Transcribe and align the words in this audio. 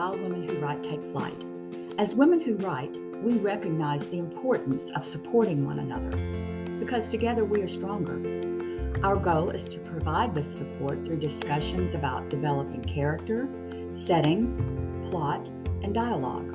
Wild 0.00 0.22
Women 0.22 0.48
Who 0.48 0.56
Write 0.60 0.82
Take 0.82 1.10
Flight. 1.10 1.44
As 1.98 2.14
women 2.14 2.40
who 2.40 2.56
write, 2.56 2.96
we 3.22 3.34
recognize 3.34 4.08
the 4.08 4.16
importance 4.16 4.90
of 4.92 5.04
supporting 5.04 5.66
one 5.66 5.78
another 5.78 6.16
because 6.78 7.10
together 7.10 7.44
we 7.44 7.60
are 7.60 7.68
stronger. 7.68 8.14
Our 9.04 9.16
goal 9.16 9.50
is 9.50 9.68
to 9.68 9.78
provide 9.80 10.34
this 10.34 10.50
support 10.50 11.04
through 11.04 11.18
discussions 11.18 11.92
about 11.92 12.30
developing 12.30 12.82
character, 12.82 13.46
setting, 13.94 14.56
plot, 15.10 15.48
and 15.82 15.92
dialogue. 15.92 16.50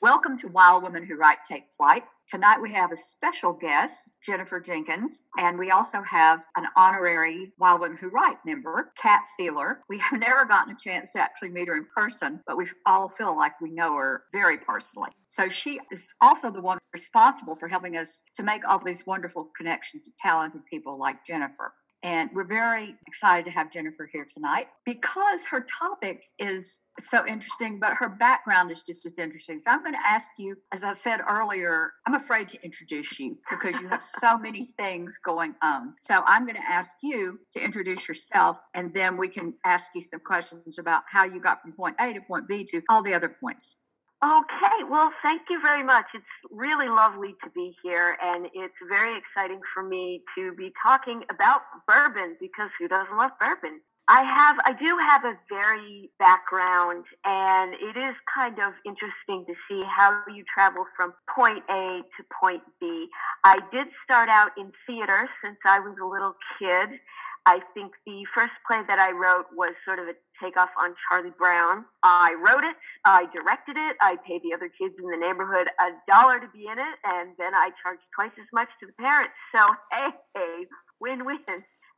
Welcome 0.01 0.37
to 0.39 0.49
Wild 0.49 0.85
Women 0.85 1.05
Who 1.05 1.17
Write 1.17 1.39
Take 1.47 1.71
Flight. 1.71 2.05
Tonight 2.29 2.61
we 2.63 2.73
have 2.73 2.93
a 2.93 2.97
special 2.97 3.53
guest, 3.53 4.15
Jennifer 4.25 4.61
Jenkins, 4.61 5.27
and 5.39 5.59
we 5.59 5.71
also 5.71 6.03
have 6.03 6.45
an 6.57 6.67
honorary 6.77 7.53
Wild 7.59 7.81
Women 7.81 7.99
Who 8.01 8.11
Write 8.11 8.37
member, 8.47 8.93
Kat 8.97 9.23
Feeler. 9.37 9.81
We 9.89 9.99
have 9.99 10.21
never 10.21 10.45
gotten 10.45 10.73
a 10.73 10.79
chance 10.79 11.13
to 11.13 11.21
actually 11.21 11.51
meet 11.51 11.69
her 11.69 11.77
in 11.77 11.87
person, 11.95 12.41
but 12.47 12.57
we 12.57 12.67
all 12.87 13.09
feel 13.09 13.37
like 13.37 13.61
we 13.61 13.71
know 13.71 13.97
her 13.97 14.23
very 14.33 14.59
personally. 14.59 15.11
So 15.27 15.49
she 15.49 15.81
is 15.91 16.15
also 16.23 16.51
the 16.51 16.63
one 16.63 16.79
responsible 16.93 17.57
for 17.57 17.67
helping 17.67 17.97
us 17.97 18.23
to 18.37 18.43
make 18.43 18.63
all 18.69 18.79
these 18.79 19.07
wonderful 19.07 19.51
connections 19.57 20.05
with 20.07 20.17
talented 20.17 20.63
people 20.71 20.99
like 20.99 21.25
Jennifer. 21.25 21.73
And 22.05 22.31
we're 22.33 22.47
very 22.47 22.95
excited 23.09 23.45
to 23.47 23.51
have 23.51 23.73
Jennifer 23.73 24.09
here 24.13 24.27
tonight 24.33 24.67
because 24.87 25.49
her 25.49 25.65
topic 25.81 26.23
is 26.39 26.83
so 27.01 27.27
interesting, 27.27 27.81
but 27.81 27.95
her 27.95 28.09
background 28.09 28.71
is 28.71 28.85
just 28.85 29.05
as 29.05 29.19
interesting. 29.19 29.59
So 29.59 29.73
I'm 29.73 29.83
going 29.83 29.95
to 29.95 30.07
ask 30.07 30.31
you, 30.39 30.57
as 30.73 30.85
I 30.85 30.93
said 30.93 31.21
earlier, 31.29 31.93
I'm 32.07 32.15
afraid 32.15 32.47
to 32.49 32.65
introduce 32.65 33.19
you 33.19 33.37
because 33.51 33.81
you 33.81 33.89
have 33.89 34.03
so 34.03 34.39
many 34.39 34.65
things 34.65 35.19
going 35.19 35.55
on. 35.63 35.95
So 36.01 36.23
I'm 36.25 36.45
going 36.45 36.57
to 36.57 36.71
ask 36.71 36.97
you 37.03 37.41
to 37.53 37.65
introduce 37.65 38.07
yourself, 38.07 38.59
and 38.75 38.95
then 38.95 39.17
we 39.17 39.29
can 39.29 39.55
ask 39.65 39.93
you 39.95 40.01
some 40.01 40.21
questions 40.21 40.79
about 40.79 41.03
how 41.09 41.25
you 41.25 41.41
got 41.41 41.61
from 41.61 41.73
point 41.73 41.97
A 42.01 42.13
to 42.13 42.21
point 42.21 42.47
B 42.47 42.65
to 42.69 42.81
all 42.89 43.03
the 43.03 43.15
other 43.15 43.29
points. 43.29 43.77
Okay, 44.19 44.83
well, 44.91 45.13
thank 45.23 45.43
you 45.49 45.61
very 45.63 45.85
much. 45.85 46.07
It's 46.13 46.27
really 46.51 46.89
lovely 46.89 47.37
to 47.45 47.51
be 47.55 47.77
here, 47.85 48.17
and 48.21 48.47
it's 48.53 48.75
very 48.89 49.17
exciting 49.17 49.61
for 49.73 49.85
me 49.85 50.23
to 50.37 50.53
be 50.55 50.73
talking 50.83 51.23
about 51.31 51.61
bourbon 51.87 52.37
because 52.41 52.69
who 52.81 52.89
doesn't 52.89 53.17
love 53.17 53.31
bourbon? 53.39 53.81
I 54.09 54.25
have, 54.25 54.57
I 54.65 54.73
do 54.73 54.99
have 54.99 55.25
a 55.25 55.39
very 55.49 56.11
background, 56.19 57.05
and 57.25 57.75
it 57.75 57.97
is 57.97 58.17
kind 58.35 58.59
of 58.59 58.73
interesting 58.85 59.45
to 59.47 59.55
see 59.69 59.85
how 59.87 60.25
you 60.35 60.43
travel 60.53 60.87
from 60.97 61.15
point 61.33 61.63
A 61.71 62.03
to 62.17 62.25
point 62.43 62.63
B. 62.81 63.07
I 63.45 63.61
did 63.71 63.87
start 64.03 64.29
out 64.29 64.51
in 64.59 64.73
theater 64.85 65.29
since 65.45 65.59
I 65.65 65.79
was 65.79 65.95
a 66.03 66.07
little 66.07 66.35
kid. 66.59 66.99
I 67.47 67.61
think 67.73 67.93
the 68.05 68.25
first 68.35 68.53
play 68.67 68.83
that 68.89 68.99
I 68.99 69.13
wrote 69.13 69.47
was 69.55 69.75
sort 69.85 70.01
of 70.01 70.09
a 70.09 70.15
takeoff 70.43 70.71
on 70.81 70.95
Charlie 71.09 71.35
Brown. 71.37 71.85
I 72.03 72.35
wrote 72.39 72.65
it, 72.65 72.77
I 73.05 73.27
directed 73.33 73.77
it, 73.77 73.97
I 74.01 74.17
paid 74.27 74.43
the 74.43 74.55
other 74.55 74.71
kids 74.71 74.95
in 74.99 75.11
the 75.11 75.17
neighborhood 75.17 75.69
a 75.81 75.89
dollar 76.11 76.41
to 76.41 76.49
be 76.49 76.67
in 76.67 76.79
it, 76.79 76.97
and 77.05 77.35
then 77.39 77.55
I 77.55 77.71
charged 77.83 78.03
twice 78.15 78.35
as 78.39 78.49
much 78.53 78.69
to 78.81 78.87
the 78.87 78.97
parents. 79.01 79.35
So, 79.55 79.63
hey, 79.93 80.11
hey 80.35 80.67
win 81.01 81.25
win. 81.25 81.39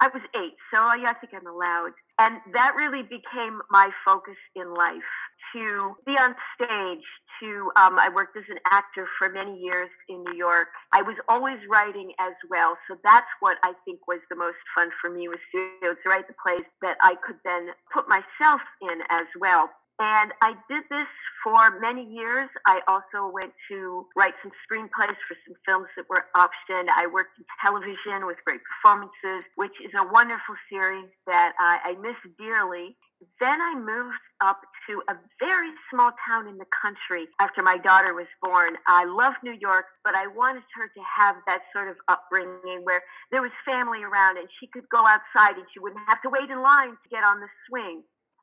I 0.01 0.09
was 0.09 0.23
eight, 0.35 0.57
so 0.73 0.81
I 0.81 0.97
think 1.21 1.35
I'm 1.37 1.47
allowed. 1.47 1.93
And 2.21 2.37
that 2.53 2.75
really 2.77 3.03
became 3.03 3.63
my 3.71 3.89
focus 4.05 4.37
in 4.55 4.75
life 4.75 5.09
to 5.55 5.97
be 6.05 6.13
on 6.13 6.35
stage. 6.55 7.07
To 7.41 7.73
um, 7.81 7.99
I 7.99 8.11
worked 8.15 8.37
as 8.37 8.45
an 8.51 8.59
actor 8.71 9.09
for 9.19 9.31
many 9.31 9.59
years 9.59 9.89
in 10.11 10.23
New 10.25 10.37
York. 10.37 10.69
I 10.93 11.01
was 11.01 11.17
always 11.27 11.57
writing 11.71 12.13
as 12.21 12.35
well, 12.51 12.77
so 12.87 12.99
that's 13.03 13.33
what 13.41 13.57
I 13.63 13.73
think 13.87 14.07
was 14.07 14.21
the 14.29 14.37
most 14.37 14.61
fun 14.77 14.91
for 15.01 15.09
me 15.09 15.29
was 15.29 15.39
to, 15.53 15.95
to 15.97 16.09
write 16.11 16.29
the 16.29 16.35
plays 16.37 16.69
that 16.83 16.99
I 17.01 17.15
could 17.27 17.37
then 17.43 17.69
put 17.95 18.05
myself 18.07 18.61
in 18.83 19.01
as 19.09 19.25
well. 19.41 19.71
And 20.01 20.33
I 20.41 20.55
did 20.67 20.85
this 20.89 21.13
for 21.45 21.79
many 21.79 22.09
years. 22.09 22.49
I 22.65 22.81
also 22.89 23.29
went 23.31 23.53
to 23.69 24.07
write 24.17 24.33
some 24.43 24.51
screenplays 24.65 25.21
for 25.29 25.37
some 25.45 25.55
films 25.67 25.89
that 25.95 26.09
were 26.09 26.25
optioned. 26.35 26.89
I 26.89 27.07
worked 27.07 27.37
in 27.37 27.45
television 27.61 28.25
with 28.25 28.39
great 28.47 28.61
performances, 28.65 29.45
which 29.57 29.77
is 29.85 29.93
a 29.93 30.09
wonderful 30.11 30.57
series 30.73 31.05
that 31.27 31.53
I, 31.61 31.93
I 31.93 32.01
miss 32.01 32.17
dearly. 32.39 32.97
Then 33.41 33.61
I 33.61 33.77
moved 33.77 34.25
up 34.41 34.65
to 34.89 35.03
a 35.13 35.15
very 35.39 35.69
small 35.93 36.13
town 36.27 36.49
in 36.49 36.57
the 36.57 36.71
country 36.73 37.29
after 37.39 37.63
my 37.63 37.77
daughter 37.77 38.15
was 38.15 38.33
born. 38.41 38.81
I 38.89 39.05
love 39.05 39.35
New 39.45 39.53
York, 39.61 39.85
but 40.03 40.15
I 40.15 40.29
wanted 40.29 40.65
her 40.81 40.89
to 40.89 41.03
have 41.05 41.37
that 41.47 41.61
sort 41.77 41.91
of 41.91 41.97
upbringing 42.09 42.81
where 42.85 43.03
there 43.31 43.43
was 43.43 43.53
family 43.69 44.01
around 44.03 44.39
and 44.39 44.49
she 44.59 44.67
could 44.73 44.89
go 44.89 45.05
outside 45.05 45.61
and 45.61 45.69
she 45.75 45.81
wouldn't 45.81 46.01
have 46.09 46.23
to 46.23 46.31
wait 46.31 46.49
in 46.49 46.63
line 46.63 46.97
to 46.97 47.09
get 47.13 47.23
on 47.23 47.41
the 47.41 47.49
swing 47.69 48.01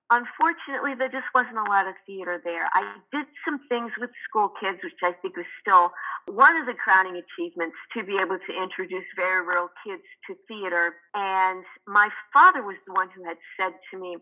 unfortunately, 0.09 0.95
there 0.95 1.11
just 1.11 1.27
wasn't 1.35 1.57
a 1.57 1.69
lot 1.69 1.87
of 1.87 1.95
theater 2.05 2.41
there. 2.43 2.69
I 2.73 2.97
did 3.11 3.27
some 3.45 3.59
things 3.67 3.91
with 3.99 4.09
school 4.27 4.51
kids, 4.59 4.79
which 4.83 4.99
I 5.03 5.11
think 5.21 5.35
was 5.35 5.45
still 5.61 5.91
one 6.27 6.55
of 6.57 6.65
the 6.65 6.73
crowning 6.73 7.19
achievements 7.19 7.75
to 7.95 8.03
be 8.03 8.17
able 8.21 8.39
to 8.39 8.51
introduce 8.55 9.05
very 9.15 9.45
rural 9.45 9.69
kids 9.85 10.03
to 10.27 10.35
theater. 10.47 10.95
And 11.13 11.63
my 11.87 12.09
father 12.33 12.63
was 12.63 12.77
the 12.85 12.93
one 12.93 13.09
who 13.15 13.23
had 13.25 13.37
said 13.59 13.73
to 13.91 13.99
me, 13.99 14.17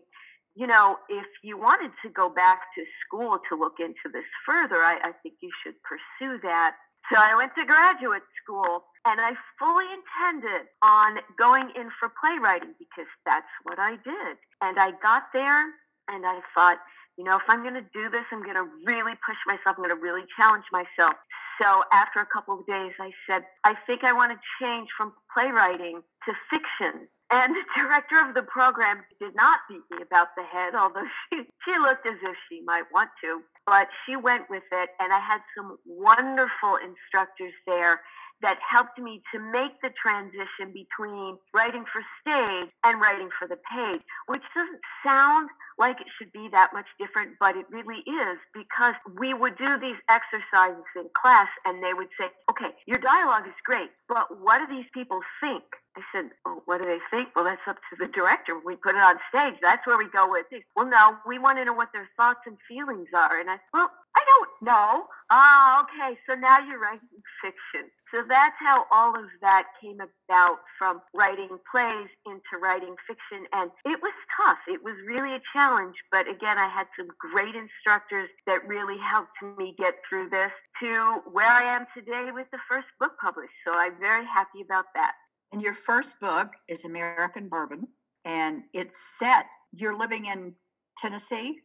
you 0.56 0.66
know, 0.66 0.96
if 1.08 1.26
you 1.42 1.58
wanted 1.58 1.92
to 2.02 2.08
go 2.08 2.30
back 2.30 2.60
to 2.74 2.82
school 3.04 3.38
to 3.50 3.58
look 3.58 3.76
into 3.78 4.08
this 4.10 4.24
further, 4.46 4.82
I, 4.82 4.98
I 5.04 5.12
think 5.22 5.34
you 5.40 5.50
should 5.62 5.74
pursue 5.84 6.40
that. 6.42 6.76
So 7.12 7.20
I 7.20 7.36
went 7.36 7.52
to 7.54 7.64
graduate 7.64 8.26
school 8.42 8.84
and 9.06 9.20
I 9.20 9.38
fully 9.56 9.86
intended 9.94 10.66
on 10.82 11.22
going 11.38 11.70
in 11.78 11.94
for 11.94 12.10
playwriting 12.18 12.74
because 12.78 13.06
that's 13.24 13.46
what 13.62 13.78
I 13.78 13.92
did. 14.02 14.34
And 14.60 14.78
I 14.78 14.90
got 15.00 15.30
there 15.32 15.62
and 16.10 16.26
I 16.26 16.40
thought, 16.54 16.78
you 17.16 17.24
know, 17.24 17.36
if 17.36 17.46
I'm 17.48 17.62
going 17.62 17.78
to 17.78 17.86
do 17.94 18.10
this, 18.10 18.26
I'm 18.32 18.42
going 18.42 18.58
to 18.58 18.66
really 18.84 19.14
push 19.24 19.38
myself. 19.46 19.78
I'm 19.78 19.84
going 19.86 19.94
to 19.94 20.02
really 20.02 20.26
challenge 20.36 20.64
myself. 20.72 21.14
So 21.62 21.84
after 21.92 22.20
a 22.20 22.26
couple 22.26 22.58
of 22.58 22.66
days, 22.66 22.92
I 23.00 23.12
said, 23.30 23.44
I 23.64 23.74
think 23.86 24.04
I 24.04 24.12
want 24.12 24.32
to 24.32 24.38
change 24.60 24.88
from 24.98 25.14
playwriting 25.32 26.02
to 26.26 26.32
fiction. 26.50 27.08
And 27.30 27.54
the 27.54 27.64
director 27.80 28.20
of 28.20 28.34
the 28.34 28.42
program 28.42 29.00
did 29.20 29.34
not 29.34 29.60
beat 29.70 29.86
me 29.90 30.02
about 30.02 30.34
the 30.36 30.42
head, 30.42 30.74
although 30.74 31.06
she, 31.32 31.46
she 31.64 31.78
looked 31.78 32.06
as 32.06 32.18
if 32.22 32.36
she 32.50 32.60
might 32.66 32.90
want 32.92 33.10
to. 33.22 33.40
But 33.66 33.88
she 34.04 34.16
went 34.16 34.50
with 34.50 34.66
it, 34.70 34.90
and 35.00 35.12
I 35.12 35.18
had 35.18 35.40
some 35.56 35.78
wonderful 35.86 36.76
instructors 36.82 37.54
there 37.66 38.00
that 38.42 38.58
helped 38.60 38.98
me 38.98 39.22
to 39.32 39.38
make 39.40 39.80
the 39.82 39.90
transition 40.00 40.72
between 40.72 41.38
writing 41.54 41.84
for 41.92 42.02
stage 42.20 42.70
and 42.84 43.00
writing 43.00 43.28
for 43.38 43.48
the 43.48 43.56
page, 43.56 44.02
which 44.26 44.42
doesn't 44.54 44.80
sound 45.04 45.48
like 45.78 46.00
it 46.00 46.06
should 46.18 46.32
be 46.32 46.48
that 46.52 46.72
much 46.72 46.86
different, 46.98 47.36
but 47.38 47.56
it 47.56 47.66
really 47.70 48.00
is 48.06 48.38
because 48.54 48.94
we 49.18 49.34
would 49.34 49.56
do 49.58 49.78
these 49.78 50.00
exercises 50.08 50.84
in 50.96 51.08
class 51.12 51.48
and 51.64 51.82
they 51.82 51.92
would 51.92 52.08
say, 52.18 52.26
okay, 52.50 52.72
your 52.86 52.98
dialogue 52.98 53.46
is 53.46 53.56
great, 53.64 53.90
but 54.08 54.40
what 54.40 54.58
do 54.58 54.66
these 54.74 54.88
people 54.94 55.20
think? 55.40 55.64
I 55.96 56.02
said, 56.12 56.30
well, 56.44 56.62
what 56.66 56.82
do 56.82 56.88
they 56.88 57.00
think? 57.10 57.28
Well, 57.34 57.44
that's 57.44 57.64
up 57.66 57.76
to 57.88 57.96
the 57.98 58.12
director. 58.12 58.60
We 58.60 58.76
put 58.76 58.94
it 58.94 59.02
on 59.02 59.16
stage. 59.32 59.56
That's 59.62 59.86
where 59.86 59.96
we 59.96 60.08
go 60.12 60.28
with 60.30 60.44
it. 60.52 60.62
Well, 60.76 60.84
no, 60.86 61.16
we 61.26 61.38
want 61.38 61.56
to 61.56 61.64
know 61.64 61.72
what 61.72 61.88
their 61.92 62.08
thoughts 62.18 62.40
and 62.46 62.56
feelings 62.68 63.08
are. 63.16 63.40
And 63.40 63.48
I, 63.48 63.54
said, 63.54 63.72
well, 63.72 63.90
I 64.14 64.20
don't 64.28 64.68
know. 64.68 65.06
Ah, 65.30 65.84
okay. 65.84 66.18
So 66.28 66.34
now 66.34 66.58
you're 66.60 66.78
writing 66.78 67.08
fiction. 67.40 67.88
So 68.12 68.22
that's 68.28 68.54
how 68.58 68.86
all 68.92 69.18
of 69.18 69.26
that 69.40 69.64
came 69.82 69.98
about 70.00 70.58
from 70.78 71.02
writing 71.14 71.58
plays 71.70 72.08
into 72.24 72.54
writing 72.62 72.94
fiction. 73.06 73.46
And 73.52 73.70
it 73.84 74.00
was 74.00 74.14
tough. 74.38 74.58
It 74.68 74.82
was 74.82 74.94
really 75.06 75.34
a 75.34 75.42
challenge. 75.52 75.96
But 76.10 76.28
again, 76.28 76.58
I 76.58 76.68
had 76.68 76.86
some 76.96 77.08
great 77.18 77.54
instructors 77.54 78.30
that 78.46 78.66
really 78.66 78.98
helped 78.98 79.36
me 79.58 79.74
get 79.78 79.94
through 80.08 80.30
this 80.30 80.52
to 80.82 81.20
where 81.32 81.50
I 81.50 81.76
am 81.76 81.86
today 81.96 82.30
with 82.32 82.46
the 82.52 82.58
first 82.68 82.86
book 83.00 83.12
published. 83.20 83.54
So 83.66 83.74
I'm 83.74 83.98
very 83.98 84.24
happy 84.24 84.62
about 84.62 84.86
that. 84.94 85.12
And 85.52 85.62
your 85.62 85.72
first 85.72 86.20
book 86.20 86.54
is 86.68 86.84
American 86.84 87.48
Bourbon, 87.48 87.88
and 88.24 88.64
it's 88.72 89.18
set, 89.18 89.46
you're 89.72 89.96
living 89.96 90.26
in 90.26 90.54
Tennessee? 90.96 91.60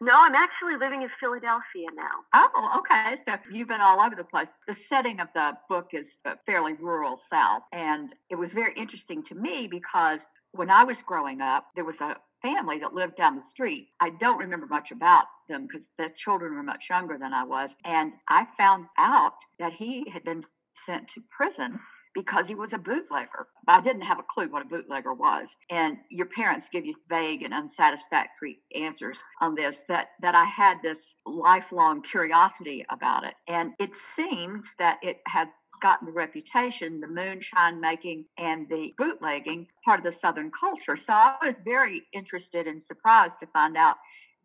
No, 0.00 0.12
I'm 0.14 0.34
actually 0.34 0.76
living 0.78 1.02
in 1.02 1.08
Philadelphia 1.18 1.88
now. 1.94 2.22
Oh, 2.32 2.78
okay. 2.78 3.16
So 3.16 3.34
you've 3.50 3.68
been 3.68 3.80
all 3.80 4.00
over 4.00 4.14
the 4.14 4.24
place. 4.24 4.52
The 4.68 4.74
setting 4.74 5.20
of 5.20 5.32
the 5.34 5.58
book 5.68 5.90
is 5.92 6.18
a 6.24 6.36
fairly 6.46 6.74
rural 6.74 7.16
South. 7.16 7.62
And 7.72 8.14
it 8.30 8.36
was 8.36 8.52
very 8.52 8.72
interesting 8.74 9.22
to 9.24 9.34
me 9.34 9.66
because 9.66 10.28
when 10.52 10.70
I 10.70 10.84
was 10.84 11.02
growing 11.02 11.40
up, 11.40 11.66
there 11.74 11.84
was 11.84 12.00
a 12.00 12.16
family 12.40 12.78
that 12.78 12.94
lived 12.94 13.16
down 13.16 13.34
the 13.34 13.42
street. 13.42 13.88
I 13.98 14.10
don't 14.10 14.38
remember 14.38 14.66
much 14.66 14.92
about 14.92 15.24
them 15.48 15.66
because 15.66 15.90
the 15.98 16.10
children 16.14 16.54
were 16.54 16.62
much 16.62 16.88
younger 16.88 17.18
than 17.18 17.34
I 17.34 17.42
was. 17.42 17.76
And 17.84 18.14
I 18.28 18.44
found 18.44 18.86
out 18.96 19.34
that 19.58 19.74
he 19.74 20.10
had 20.10 20.22
been 20.22 20.42
sent 20.72 21.08
to 21.08 21.22
prison 21.36 21.80
because 22.14 22.48
he 22.48 22.54
was 22.54 22.72
a 22.72 22.78
bootlegger. 22.78 23.48
I 23.66 23.80
didn't 23.80 24.02
have 24.02 24.18
a 24.18 24.24
clue 24.24 24.48
what 24.48 24.62
a 24.62 24.68
bootlegger 24.68 25.12
was. 25.12 25.56
And 25.70 25.98
your 26.10 26.26
parents 26.26 26.68
give 26.68 26.86
you 26.86 26.94
vague 27.08 27.42
and 27.42 27.54
unsatisfactory 27.54 28.60
answers 28.74 29.24
on 29.40 29.54
this 29.54 29.84
that 29.84 30.08
that 30.20 30.34
I 30.34 30.44
had 30.44 30.82
this 30.82 31.16
lifelong 31.26 32.02
curiosity 32.02 32.84
about 32.90 33.24
it. 33.24 33.34
And 33.46 33.72
it 33.78 33.94
seems 33.94 34.74
that 34.78 34.98
it 35.02 35.20
had 35.26 35.48
gotten 35.80 36.06
the 36.06 36.12
reputation, 36.12 37.00
the 37.00 37.08
moonshine 37.08 37.80
making 37.80 38.24
and 38.38 38.68
the 38.68 38.94
bootlegging 38.96 39.66
part 39.84 40.00
of 40.00 40.04
the 40.04 40.12
Southern 40.12 40.50
culture. 40.50 40.96
So 40.96 41.12
I 41.12 41.36
was 41.42 41.60
very 41.60 42.02
interested 42.12 42.66
and 42.66 42.82
surprised 42.82 43.40
to 43.40 43.46
find 43.48 43.76
out 43.76 43.96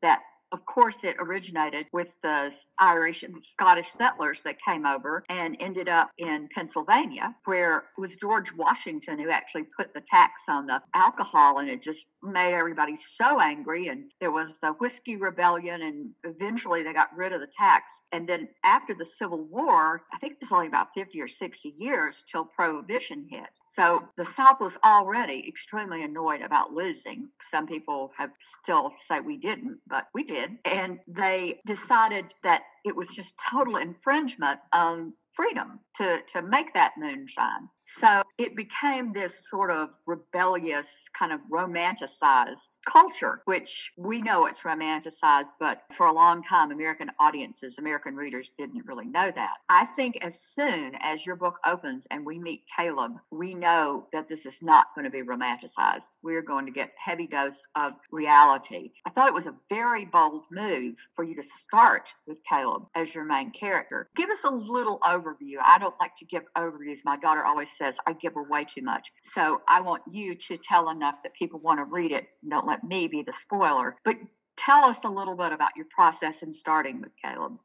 that 0.01 0.21
of 0.53 0.65
course, 0.65 1.03
it 1.03 1.15
originated 1.19 1.87
with 1.91 2.15
the 2.21 2.55
Irish 2.77 3.23
and 3.23 3.41
Scottish 3.41 3.87
settlers 3.87 4.41
that 4.41 4.61
came 4.61 4.85
over 4.85 5.23
and 5.27 5.57
ended 5.59 5.89
up 5.89 6.11
in 6.19 6.47
Pennsylvania, 6.53 7.35
where 7.45 7.77
it 7.77 7.83
was 7.97 8.15
George 8.15 8.51
Washington 8.55 9.19
who 9.19 9.31
actually 9.31 9.65
put 9.75 9.93
the 9.93 10.01
tax 10.01 10.45
on 10.47 10.67
the 10.67 10.81
alcohol, 10.93 11.57
and 11.57 11.69
it 11.69 11.81
just 11.81 12.09
made 12.21 12.53
everybody 12.53 12.93
so 12.93 13.41
angry. 13.41 13.87
And 13.87 14.11
there 14.21 14.31
was 14.31 14.59
the 14.59 14.73
Whiskey 14.73 15.15
Rebellion, 15.15 15.81
and 15.81 16.11
eventually 16.23 16.83
they 16.83 16.93
got 16.93 17.09
rid 17.17 17.33
of 17.33 17.41
the 17.41 17.51
tax. 17.51 18.01
And 18.11 18.27
then 18.27 18.49
after 18.63 18.93
the 18.93 19.05
Civil 19.05 19.45
War, 19.45 20.03
I 20.13 20.17
think 20.17 20.33
it 20.33 20.41
was 20.41 20.51
only 20.51 20.67
about 20.67 20.93
50 20.93 21.19
or 21.19 21.27
60 21.27 21.73
years 21.77 22.21
till 22.21 22.45
Prohibition 22.45 23.25
hit. 23.27 23.49
So 23.65 24.09
the 24.17 24.25
South 24.25 24.61
was 24.61 24.77
already 24.85 25.47
extremely 25.47 26.03
annoyed 26.03 26.41
about 26.41 26.73
losing. 26.73 27.29
Some 27.41 27.65
people 27.65 28.11
have 28.17 28.31
still 28.39 28.91
say 28.91 29.19
we 29.19 29.37
didn't, 29.37 29.79
but 29.87 30.05
we 30.13 30.23
did 30.23 30.42
did. 30.47 30.57
And 30.65 30.99
they 31.07 31.61
decided 31.65 32.33
that 32.43 32.63
it 32.83 32.95
was 32.95 33.15
just 33.15 33.41
total 33.49 33.77
infringement 33.77 34.59
on 34.73 35.13
freedom 35.33 35.79
to, 35.95 36.19
to 36.27 36.41
make 36.41 36.73
that 36.73 36.93
moonshine. 36.97 37.69
So 37.81 38.21
it 38.37 38.55
became 38.55 39.13
this 39.13 39.49
sort 39.49 39.71
of 39.71 39.89
rebellious, 40.07 41.09
kind 41.17 41.31
of 41.31 41.39
romanticized 41.51 42.77
culture, 42.85 43.41
which 43.45 43.91
we 43.97 44.21
know 44.21 44.45
it's 44.45 44.63
romanticized, 44.63 45.53
but 45.59 45.81
for 45.91 46.07
a 46.07 46.13
long 46.13 46.43
time, 46.43 46.71
American 46.71 47.09
audiences, 47.19 47.79
American 47.79 48.15
readers 48.15 48.51
didn't 48.51 48.85
really 48.85 49.07
know 49.07 49.31
that. 49.31 49.53
I 49.69 49.85
think 49.85 50.17
as 50.23 50.39
soon 50.39 50.93
as 50.99 51.25
your 51.25 51.35
book 51.35 51.59
opens 51.65 52.07
and 52.11 52.25
we 52.25 52.39
meet 52.39 52.63
Caleb, 52.75 53.13
we 53.31 53.53
know 53.53 54.07
that 54.13 54.27
this 54.27 54.45
is 54.45 54.61
not 54.61 54.87
going 54.95 55.05
to 55.05 55.11
be 55.11 55.23
romanticized. 55.23 56.17
We're 56.21 56.41
going 56.41 56.65
to 56.65 56.71
get 56.71 56.91
heavy 56.97 57.27
dose 57.27 57.67
of 57.75 57.93
reality. 58.11 58.91
I 59.05 59.09
thought 59.09 59.27
it 59.27 59.33
was 59.33 59.47
a 59.47 59.55
very 59.69 60.05
bold 60.05 60.45
move 60.51 60.95
for 61.13 61.23
you 61.23 61.35
to 61.35 61.43
start 61.43 62.13
with 62.27 62.41
Caleb 62.47 62.72
as 62.95 63.13
your 63.15 63.25
main 63.25 63.51
character. 63.51 64.09
Give 64.15 64.29
us 64.29 64.43
a 64.43 64.49
little 64.49 64.99
overview. 64.99 65.57
I 65.63 65.77
don't 65.79 65.99
like 65.99 66.15
to 66.15 66.25
give 66.25 66.43
overviews. 66.57 66.99
My 67.05 67.17
daughter 67.17 67.43
always 67.43 67.71
says 67.71 67.99
I 68.07 68.13
give 68.13 68.33
her 68.33 68.43
way 68.43 68.65
too 68.65 68.81
much. 68.81 69.11
So 69.21 69.61
I 69.67 69.81
want 69.81 70.03
you 70.09 70.35
to 70.35 70.57
tell 70.57 70.89
enough 70.89 71.21
that 71.23 71.33
people 71.33 71.59
want 71.59 71.79
to 71.79 71.85
read 71.85 72.11
it. 72.11 72.27
Don't 72.47 72.67
let 72.67 72.83
me 72.83 73.07
be 73.07 73.21
the 73.21 73.33
spoiler. 73.33 73.95
But 74.03 74.17
tell 74.57 74.85
us 74.85 75.03
a 75.03 75.09
little 75.09 75.35
bit 75.35 75.51
about 75.51 75.71
your 75.75 75.85
process 75.95 76.43
in 76.43 76.53
starting 76.53 77.01
with 77.01 77.11
Caleb. 77.21 77.57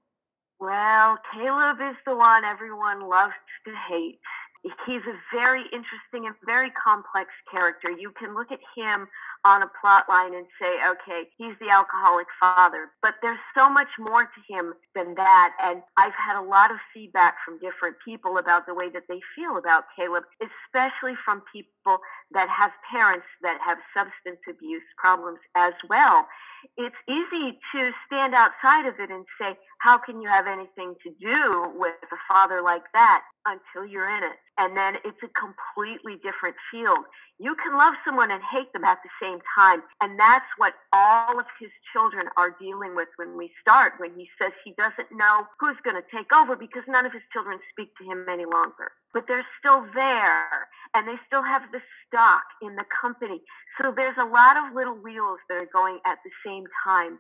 Well, 0.60 1.18
Caleb 1.32 1.78
is 1.80 1.96
the 2.04 2.16
one 2.16 2.44
everyone 2.44 3.08
loves 3.08 3.34
to 3.64 3.72
hate. 3.88 4.18
He's 4.86 5.02
a 5.06 5.14
very 5.32 5.62
interesting 5.72 6.26
and 6.26 6.34
very 6.44 6.70
complex 6.72 7.30
character. 7.50 7.90
You 7.90 8.12
can 8.18 8.34
look 8.34 8.50
at 8.50 8.58
him 8.76 9.06
on 9.44 9.62
a 9.62 9.70
plot 9.80 10.04
line 10.08 10.34
and 10.34 10.46
say, 10.60 10.78
okay, 10.88 11.28
he's 11.36 11.54
the 11.60 11.70
alcoholic 11.70 12.26
father. 12.40 12.90
But 13.02 13.14
there's 13.22 13.38
so 13.56 13.68
much 13.70 13.88
more 13.98 14.24
to 14.24 14.40
him 14.48 14.74
than 14.94 15.14
that. 15.14 15.54
And 15.62 15.82
I've 15.96 16.14
had 16.14 16.38
a 16.38 16.42
lot 16.42 16.70
of 16.70 16.78
feedback 16.92 17.36
from 17.44 17.58
different 17.58 17.96
people 18.04 18.38
about 18.38 18.66
the 18.66 18.74
way 18.74 18.88
that 18.90 19.04
they 19.08 19.20
feel 19.36 19.56
about 19.56 19.84
Caleb, 19.96 20.24
especially 20.40 21.14
from 21.24 21.42
people 21.52 21.70
that 22.32 22.48
have 22.48 22.72
parents 22.90 23.26
that 23.42 23.58
have 23.64 23.78
substance 23.96 24.40
abuse 24.48 24.84
problems 24.96 25.38
as 25.54 25.72
well. 25.88 26.26
It's 26.76 26.96
easy 27.08 27.58
to 27.72 27.92
stand 28.06 28.34
outside 28.34 28.86
of 28.86 28.98
it 28.98 29.10
and 29.10 29.24
say, 29.40 29.56
how 29.78 29.96
can 29.96 30.20
you 30.20 30.28
have 30.28 30.46
anything 30.46 30.94
to 31.04 31.10
do 31.20 31.72
with 31.78 31.94
a 32.10 32.18
father 32.28 32.62
like 32.62 32.82
that 32.92 33.22
until 33.46 33.88
you're 33.88 34.10
in 34.10 34.24
it? 34.24 34.38
And 34.58 34.76
then 34.76 34.96
it's 35.04 35.22
a 35.22 35.30
completely 35.38 36.18
different 36.18 36.56
field. 36.70 37.06
You 37.38 37.54
can 37.54 37.78
love 37.78 37.94
someone 38.04 38.32
and 38.32 38.42
hate 38.42 38.72
them 38.72 38.82
at 38.82 38.98
the 39.06 39.10
same 39.22 39.38
time. 39.54 39.82
And 40.02 40.18
that's 40.18 40.50
what 40.58 40.74
all 40.92 41.38
of 41.38 41.46
his 41.60 41.70
children 41.92 42.26
are 42.36 42.50
dealing 42.60 42.96
with 42.96 43.08
when 43.16 43.38
we 43.38 43.52
start, 43.62 43.94
when 43.98 44.10
he 44.18 44.28
says 44.42 44.50
he 44.64 44.74
doesn't 44.74 45.14
know 45.14 45.46
who's 45.60 45.78
going 45.84 45.96
to 45.96 46.06
take 46.10 46.34
over 46.34 46.56
because 46.56 46.82
none 46.88 47.06
of 47.06 47.12
his 47.12 47.22
children 47.32 47.60
speak 47.70 47.94
to 47.98 48.04
him 48.04 48.26
any 48.28 48.44
longer. 48.44 48.90
But 49.14 49.24
they're 49.28 49.46
still 49.58 49.86
there 49.94 50.68
and 50.94 51.08
they 51.08 51.16
still 51.26 51.42
have 51.42 51.62
the 51.72 51.80
stock 52.06 52.44
in 52.62 52.76
the 52.76 52.84
company. 53.00 53.40
So 53.80 53.92
there's 53.96 54.16
a 54.20 54.26
lot 54.26 54.56
of 54.56 54.74
little 54.74 54.94
wheels 54.96 55.38
that 55.48 55.62
are 55.62 55.70
going 55.72 56.00
at 56.06 56.18
the 56.24 56.30
same 56.44 56.64
time. 56.84 57.18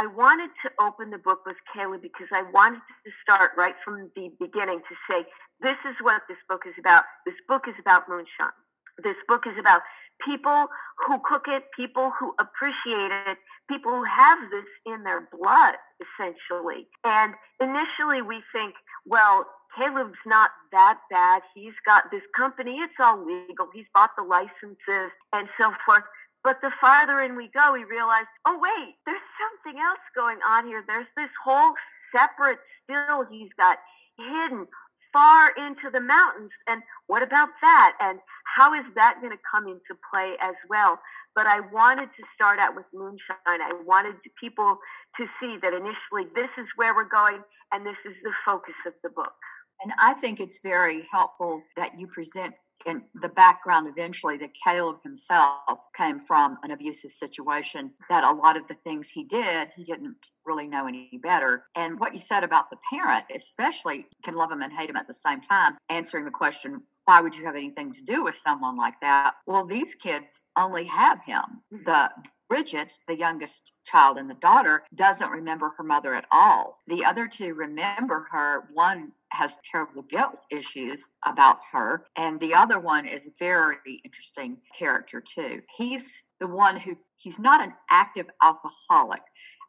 I 0.00 0.06
wanted 0.06 0.50
to 0.64 0.70
open 0.80 1.10
the 1.10 1.18
book 1.18 1.46
with 1.46 1.56
Caleb 1.74 2.02
because 2.02 2.28
I 2.32 2.42
wanted 2.52 2.80
to 3.06 3.10
start 3.22 3.52
right 3.56 3.74
from 3.84 4.10
the 4.16 4.30
beginning 4.40 4.80
to 4.88 4.94
say, 5.10 5.26
this 5.60 5.76
is 5.88 5.96
what 6.02 6.22
this 6.28 6.38
book 6.48 6.62
is 6.66 6.74
about. 6.78 7.04
This 7.26 7.34
book 7.48 7.64
is 7.68 7.74
about 7.80 8.08
moonshine. 8.08 8.54
This 9.02 9.16
book 9.28 9.44
is 9.46 9.58
about 9.58 9.82
people 10.24 10.66
who 11.06 11.18
cook 11.24 11.46
it, 11.48 11.64
people 11.76 12.12
who 12.18 12.34
appreciate 12.40 13.10
it, 13.30 13.38
people 13.70 13.92
who 13.92 14.04
have 14.04 14.38
this 14.50 14.66
in 14.86 15.04
their 15.04 15.28
blood, 15.32 15.74
essentially. 16.02 16.86
And 17.04 17.34
initially 17.60 18.22
we 18.22 18.42
think, 18.52 18.74
well, 19.06 19.46
Caleb's 19.76 20.18
not 20.26 20.50
that 20.72 20.98
bad. 21.10 21.42
He's 21.54 21.76
got 21.84 22.10
this 22.10 22.22
company. 22.36 22.78
It's 22.78 22.98
all 22.98 23.24
legal. 23.24 23.68
He's 23.72 23.86
bought 23.94 24.10
the 24.16 24.24
licenses 24.24 25.12
and 25.32 25.48
so 25.58 25.72
forth. 25.84 26.04
But 26.44 26.60
the 26.62 26.70
farther 26.80 27.20
in 27.20 27.36
we 27.36 27.50
go, 27.52 27.72
we 27.72 27.84
realize, 27.84 28.26
oh, 28.46 28.58
wait, 28.60 28.94
there's 29.04 29.28
something 29.36 29.80
else 29.80 30.00
going 30.14 30.38
on 30.48 30.66
here. 30.66 30.84
There's 30.86 31.10
this 31.16 31.30
whole 31.44 31.74
separate 32.14 32.58
still 32.84 33.26
he's 33.30 33.52
got 33.58 33.78
hidden 34.16 34.66
far 35.12 35.50
into 35.56 35.90
the 35.92 36.00
mountains. 36.00 36.50
And 36.66 36.82
what 37.06 37.22
about 37.22 37.48
that? 37.60 37.96
And 38.00 38.18
how 38.44 38.74
is 38.74 38.84
that 38.94 39.20
going 39.20 39.32
to 39.32 39.42
come 39.50 39.66
into 39.66 39.98
play 40.10 40.34
as 40.40 40.54
well? 40.68 41.00
But 41.34 41.46
I 41.46 41.60
wanted 41.60 42.08
to 42.16 42.24
start 42.34 42.58
out 42.58 42.74
with 42.74 42.86
moonshine. 42.92 43.38
I 43.46 43.72
wanted 43.84 44.14
people 44.40 44.78
to 45.16 45.26
see 45.40 45.56
that 45.62 45.72
initially 45.72 46.30
this 46.34 46.50
is 46.58 46.66
where 46.76 46.94
we're 46.94 47.08
going 47.08 47.42
and 47.72 47.84
this 47.84 47.98
is 48.04 48.14
the 48.22 48.32
focus 48.44 48.74
of 48.86 48.94
the 49.02 49.10
book. 49.10 49.34
And 49.82 49.92
I 50.00 50.14
think 50.14 50.40
it's 50.40 50.60
very 50.60 51.02
helpful 51.10 51.62
that 51.76 51.98
you 51.98 52.06
present 52.06 52.54
in 52.86 53.02
the 53.14 53.28
background 53.28 53.88
eventually 53.88 54.36
that 54.38 54.50
Caleb 54.54 55.02
himself 55.02 55.88
came 55.96 56.18
from 56.18 56.58
an 56.62 56.70
abusive 56.70 57.10
situation, 57.10 57.92
that 58.08 58.24
a 58.24 58.30
lot 58.30 58.56
of 58.56 58.66
the 58.66 58.74
things 58.74 59.10
he 59.10 59.24
did, 59.24 59.68
he 59.76 59.82
didn't 59.82 60.30
really 60.44 60.68
know 60.68 60.86
any 60.86 61.18
better. 61.22 61.64
And 61.74 61.98
what 61.98 62.12
you 62.12 62.18
said 62.18 62.44
about 62.44 62.70
the 62.70 62.78
parent, 62.92 63.24
especially 63.34 64.06
can 64.22 64.34
love 64.34 64.52
him 64.52 64.62
and 64.62 64.72
hate 64.72 64.90
him 64.90 64.96
at 64.96 65.06
the 65.06 65.14
same 65.14 65.40
time, 65.40 65.76
answering 65.88 66.24
the 66.24 66.30
question, 66.30 66.82
why 67.04 67.20
would 67.20 67.36
you 67.36 67.44
have 67.46 67.56
anything 67.56 67.92
to 67.92 68.02
do 68.02 68.22
with 68.22 68.34
someone 68.34 68.76
like 68.76 69.00
that? 69.00 69.34
Well, 69.46 69.64
these 69.64 69.94
kids 69.94 70.44
only 70.56 70.84
have 70.84 71.22
him. 71.24 71.62
Hmm. 71.72 71.84
The 71.84 72.10
Bridget, 72.48 72.98
the 73.06 73.16
youngest 73.16 73.76
child 73.84 74.16
and 74.16 74.28
the 74.28 74.34
daughter, 74.34 74.82
doesn't 74.94 75.30
remember 75.30 75.70
her 75.76 75.84
mother 75.84 76.14
at 76.14 76.24
all. 76.32 76.78
The 76.86 77.04
other 77.04 77.26
two 77.26 77.54
remember 77.54 78.26
her. 78.30 78.68
One 78.72 79.12
has 79.30 79.58
terrible 79.64 80.02
guilt 80.02 80.40
issues 80.50 81.12
about 81.24 81.58
her. 81.72 82.04
And 82.16 82.40
the 82.40 82.54
other 82.54 82.78
one 82.80 83.06
is 83.06 83.28
a 83.28 83.32
very 83.38 83.76
interesting 84.04 84.58
character, 84.76 85.20
too. 85.20 85.62
He's 85.76 86.26
the 86.40 86.46
one 86.48 86.76
who 86.76 86.96
he's 87.16 87.38
not 87.38 87.60
an 87.62 87.74
active 87.90 88.26
alcoholic. 88.42 89.22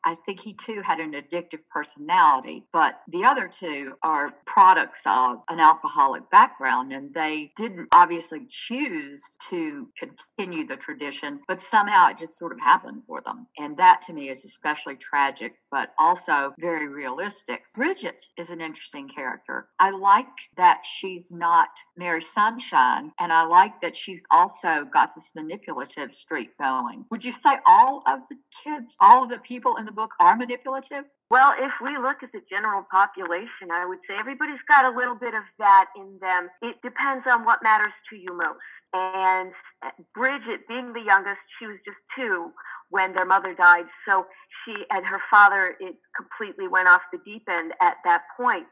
I 0.06 0.16
think 0.16 0.40
he 0.40 0.54
too 0.54 0.82
had 0.84 1.00
an 1.00 1.14
addictive 1.14 1.62
personality, 1.70 2.66
but 2.72 3.02
the 3.08 3.26
other 3.26 3.48
two 3.48 3.94
are 4.04 4.34
products 4.46 5.04
of 5.06 5.44
an 5.50 5.60
alcoholic 5.60 6.30
background 6.30 6.94
and 6.94 7.14
they 7.14 7.52
didn't 7.58 7.90
obviously 7.92 8.46
choose 8.50 9.36
to 9.50 9.90
continue 9.98 10.66
the 10.66 10.78
tradition, 10.78 11.40
but 11.48 11.62
somehow 11.62 12.10
it 12.10 12.18
just 12.18 12.38
sort 12.38 12.52
of 12.52 12.60
happened 12.60 13.04
for 13.08 13.22
them. 13.22 13.48
And 13.58 13.78
that 13.78 14.02
to 14.02 14.14
me 14.14 14.30
is 14.30 14.46
especially 14.46 14.96
tragic, 14.96 15.56
but 15.72 15.92
also 15.98 16.54
very 16.60 16.88
realistic. 16.88 17.64
Bridget 17.74 18.22
is 18.38 18.52
an 18.52 18.62
interesting 18.62 19.08
character. 19.08 19.68
I 19.80 19.92
like 19.92 20.28
that 20.56 20.86
she's 20.86 21.32
not 21.32 21.70
Mary 21.98 22.22
Sunshine, 22.22 23.12
and 23.20 23.32
I 23.32 23.44
like 23.44 23.82
that 23.82 23.96
she's 23.96 24.26
also 24.32 24.86
got 24.86 25.14
this 25.14 25.36
manipulative 25.36 26.12
streak 26.12 26.58
going. 26.58 27.06
Would 27.12 27.26
you 27.26 27.32
say 27.32 27.58
all 27.66 28.04
of 28.08 28.28
the 28.30 28.38
kids, 28.64 28.96
all 29.00 29.24
of 29.24 29.30
the 29.30 29.40
people 29.40 29.76
in 29.78 29.86
the 29.90 29.96
book 29.96 30.14
are 30.20 30.38
manipulative? 30.38 31.06
Well, 31.32 31.54
if 31.58 31.74
we 31.82 31.98
look 31.98 32.22
at 32.22 32.32
the 32.32 32.42
general 32.50 32.86
population, 32.90 33.74
I 33.74 33.86
would 33.86 34.00
say 34.08 34.16
everybody's 34.20 34.62
got 34.68 34.86
a 34.86 34.96
little 34.96 35.16
bit 35.16 35.34
of 35.34 35.44
that 35.58 35.86
in 35.96 36.18
them. 36.22 36.50
It 36.62 36.78
depends 36.84 37.26
on 37.26 37.46
what 37.46 37.62
matters 37.64 37.94
to 38.10 38.16
you 38.16 38.38
most. 38.38 38.62
And 38.94 39.52
uh, 39.86 39.90
Bridget, 40.14 40.68
being 40.68 40.94
the 40.94 41.02
youngest, 41.02 41.42
she 41.58 41.66
was 41.66 41.78
just 41.86 41.98
two 42.16 42.52
when 42.90 43.14
their 43.14 43.26
mother 43.26 43.54
died. 43.54 43.86
So 44.08 44.26
she 44.66 44.86
and 44.90 45.06
her 45.06 45.22
father, 45.30 45.76
it 45.80 45.96
completely 46.18 46.68
went 46.68 46.88
off 46.88 47.02
the 47.12 47.20
deep 47.26 47.46
end 47.50 47.74
at 47.82 47.98
that 48.06 48.24
point. 48.38 48.66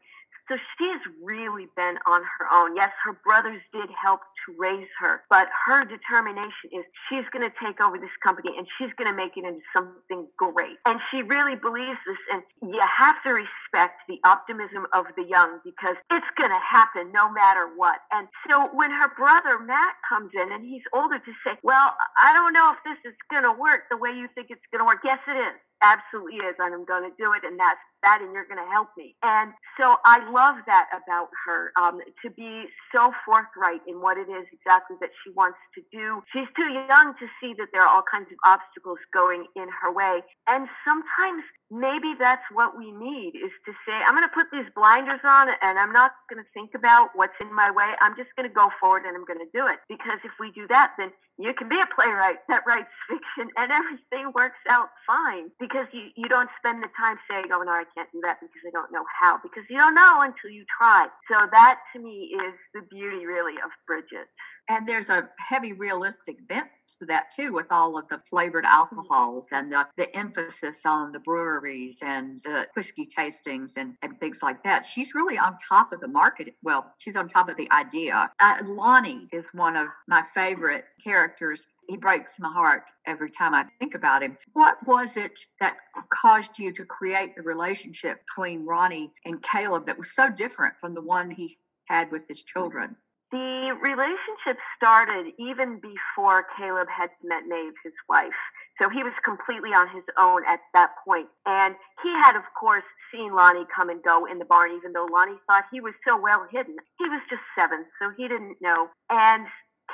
So 0.48 0.56
she's 0.76 1.02
really 1.22 1.68
been 1.76 1.98
on 2.06 2.22
her 2.24 2.46
own. 2.52 2.74
Yes, 2.74 2.90
her 3.04 3.12
brothers 3.24 3.60
did 3.72 3.88
help 3.92 4.20
to 4.46 4.54
raise 4.56 4.88
her, 5.00 5.22
but 5.28 5.48
her 5.66 5.84
determination 5.84 6.72
is 6.72 6.84
she's 7.08 7.28
going 7.32 7.44
to 7.44 7.52
take 7.62 7.80
over 7.80 7.98
this 7.98 8.14
company 8.24 8.56
and 8.56 8.66
she's 8.78 8.88
going 8.96 9.10
to 9.10 9.16
make 9.16 9.36
it 9.36 9.44
into 9.44 9.60
something 9.76 10.26
great. 10.36 10.80
And 10.86 11.00
she 11.10 11.22
really 11.22 11.54
believes 11.54 12.00
this. 12.08 12.16
And 12.32 12.42
you 12.64 12.80
have 12.80 13.22
to 13.24 13.36
respect 13.36 14.08
the 14.08 14.18
optimism 14.24 14.86
of 14.92 15.04
the 15.16 15.24
young 15.24 15.60
because 15.64 15.96
it's 16.10 16.32
going 16.36 16.50
to 16.50 16.64
happen 16.64 17.12
no 17.12 17.30
matter 17.30 17.68
what. 17.76 18.00
And 18.10 18.28
so 18.48 18.72
when 18.72 18.90
her 18.90 19.12
brother 19.14 19.58
Matt 19.60 20.00
comes 20.08 20.32
in 20.32 20.52
and 20.52 20.64
he's 20.64 20.84
older 20.92 21.18
to 21.18 21.32
say, 21.44 21.60
Well, 21.62 21.92
I 22.16 22.32
don't 22.32 22.52
know 22.52 22.72
if 22.72 22.80
this 22.84 23.12
is 23.12 23.16
going 23.30 23.44
to 23.44 23.52
work 23.52 23.84
the 23.90 23.96
way 23.96 24.10
you 24.10 24.28
think 24.34 24.48
it's 24.48 24.64
going 24.72 24.80
to 24.80 24.88
work. 24.88 25.04
Yes, 25.04 25.20
it 25.28 25.36
is 25.36 25.60
absolutely 25.82 26.42
is 26.42 26.56
and 26.58 26.74
i'm 26.74 26.84
going 26.84 27.06
to 27.06 27.14
do 27.18 27.32
it 27.32 27.46
and 27.46 27.58
that's 27.58 27.78
that 28.02 28.20
and 28.20 28.32
you're 28.32 28.46
going 28.46 28.62
to 28.62 28.70
help 28.70 28.88
me. 28.96 29.14
And 29.22 29.52
so 29.78 29.96
i 30.04 30.18
love 30.30 30.56
that 30.66 30.86
about 30.90 31.28
her 31.46 31.72
um, 31.80 32.00
to 32.22 32.30
be 32.30 32.66
so 32.94 33.12
forthright 33.24 33.80
in 33.86 34.00
what 34.00 34.16
it 34.18 34.28
is 34.28 34.46
exactly 34.52 34.96
that 35.00 35.10
she 35.24 35.30
wants 35.32 35.58
to 35.74 35.82
do. 35.92 36.22
She's 36.32 36.48
too 36.56 36.70
young 36.70 37.14
to 37.18 37.26
see 37.40 37.54
that 37.58 37.68
there 37.72 37.82
are 37.82 37.88
all 37.88 38.04
kinds 38.04 38.28
of 38.30 38.38
obstacles 38.44 38.98
going 39.12 39.46
in 39.56 39.68
her 39.82 39.92
way. 39.92 40.20
And 40.46 40.68
sometimes 40.84 41.44
maybe 41.70 42.14
that's 42.18 42.44
what 42.52 42.78
we 42.78 42.90
need 42.92 43.36
is 43.36 43.52
to 43.68 43.72
say 43.84 43.92
i'm 43.92 44.16
going 44.16 44.24
to 44.24 44.32
put 44.32 44.48
these 44.48 44.64
blinders 44.72 45.20
on 45.20 45.52
and 45.60 45.76
i'm 45.76 45.92
not 45.92 46.16
going 46.32 46.40
to 46.40 46.48
think 46.56 46.72
about 46.72 47.12
what's 47.12 47.36
in 47.44 47.52
my 47.52 47.70
way. 47.70 47.92
I'm 48.00 48.16
just 48.16 48.32
going 48.36 48.48
to 48.48 48.54
go 48.54 48.72
forward 48.80 49.04
and 49.04 49.12
i'm 49.12 49.28
going 49.28 49.44
to 49.44 49.52
do 49.52 49.68
it. 49.68 49.76
Because 49.84 50.16
if 50.24 50.32
we 50.40 50.50
do 50.52 50.64
that 50.68 50.96
then 50.96 51.12
you 51.38 51.54
can 51.54 51.68
be 51.68 51.78
a 51.78 51.86
playwright 51.94 52.42
that 52.48 52.66
writes 52.66 52.90
fiction 53.06 53.54
and 53.56 53.70
everything 53.70 54.32
works 54.34 54.58
out 54.68 54.90
fine. 55.06 55.50
Because 55.60 55.86
you, 55.94 56.10
you 56.16 56.28
don't 56.28 56.50
spend 56.58 56.82
the 56.82 56.90
time 56.98 57.16
saying, 57.30 57.46
oh, 57.54 57.62
no, 57.62 57.70
I 57.70 57.84
can't 57.94 58.10
do 58.12 58.20
that 58.22 58.38
because 58.40 58.62
I 58.66 58.70
don't 58.70 58.92
know 58.92 59.04
how, 59.20 59.38
because 59.42 59.64
you 59.68 59.78
don't 59.78 59.94
know 59.94 60.22
until 60.22 60.50
you 60.50 60.64
try. 60.76 61.06
So 61.30 61.46
that 61.50 61.78
to 61.94 62.00
me 62.00 62.34
is 62.34 62.54
the 62.74 62.82
beauty 62.90 63.26
really 63.26 63.54
of 63.64 63.70
Bridget. 63.86 64.28
And 64.70 64.86
there's 64.86 65.08
a 65.08 65.28
heavy 65.38 65.72
realistic 65.72 66.46
bent 66.46 66.68
to 66.98 67.06
that 67.06 67.30
too, 67.34 67.52
with 67.52 67.68
all 67.70 67.98
of 67.98 68.06
the 68.08 68.18
flavored 68.18 68.66
alcohols 68.66 69.48
and 69.52 69.72
the, 69.72 69.86
the 69.96 70.14
emphasis 70.14 70.84
on 70.84 71.12
the 71.12 71.20
breweries 71.20 72.02
and 72.04 72.38
the 72.44 72.66
whiskey 72.76 73.06
tastings 73.06 73.78
and, 73.78 73.94
and 74.02 74.12
things 74.20 74.42
like 74.42 74.62
that. 74.64 74.84
She's 74.84 75.14
really 75.14 75.38
on 75.38 75.56
top 75.68 75.92
of 75.92 76.00
the 76.00 76.08
market. 76.08 76.54
Well, 76.62 76.92
she's 76.98 77.16
on 77.16 77.28
top 77.28 77.48
of 77.48 77.56
the 77.56 77.70
idea. 77.72 78.30
Uh, 78.40 78.56
Lonnie 78.64 79.28
is 79.32 79.50
one 79.54 79.76
of 79.76 79.88
my 80.06 80.22
favorite 80.34 80.84
characters 81.02 81.68
he 81.88 81.96
breaks 81.96 82.38
my 82.38 82.52
heart 82.52 82.84
every 83.06 83.30
time 83.30 83.54
I 83.54 83.64
think 83.80 83.94
about 83.94 84.22
him. 84.22 84.36
What 84.52 84.76
was 84.86 85.16
it 85.16 85.38
that 85.60 85.76
caused 86.10 86.58
you 86.58 86.72
to 86.74 86.84
create 86.84 87.34
the 87.34 87.42
relationship 87.42 88.20
between 88.26 88.66
Ronnie 88.66 89.10
and 89.24 89.42
Caleb 89.42 89.86
that 89.86 89.96
was 89.96 90.14
so 90.14 90.30
different 90.30 90.76
from 90.76 90.94
the 90.94 91.02
one 91.02 91.30
he 91.30 91.58
had 91.86 92.12
with 92.12 92.26
his 92.28 92.42
children? 92.42 92.94
The 93.30 93.72
relationship 93.82 94.56
started 94.76 95.32
even 95.38 95.80
before 95.80 96.46
Caleb 96.56 96.88
had 96.88 97.10
met 97.22 97.44
Maeve, 97.46 97.74
his 97.84 97.92
wife. 98.08 98.32
So 98.80 98.88
he 98.88 99.02
was 99.02 99.12
completely 99.24 99.70
on 99.70 99.88
his 99.88 100.04
own 100.18 100.42
at 100.46 100.60
that 100.72 100.90
point. 101.04 101.26
And 101.44 101.74
he 102.02 102.10
had, 102.22 102.36
of 102.36 102.44
course, 102.58 102.84
seen 103.12 103.34
Lonnie 103.34 103.66
come 103.74 103.90
and 103.90 104.02
go 104.02 104.24
in 104.24 104.38
the 104.38 104.44
barn, 104.44 104.72
even 104.76 104.92
though 104.92 105.08
Lonnie 105.10 105.40
thought 105.46 105.64
he 105.72 105.80
was 105.80 105.94
so 106.06 106.18
well 106.18 106.46
hidden. 106.50 106.76
He 106.98 107.08
was 107.08 107.20
just 107.28 107.42
seven, 107.58 107.84
so 107.98 108.12
he 108.16 108.28
didn't 108.28 108.56
know. 108.62 108.88
And 109.10 109.46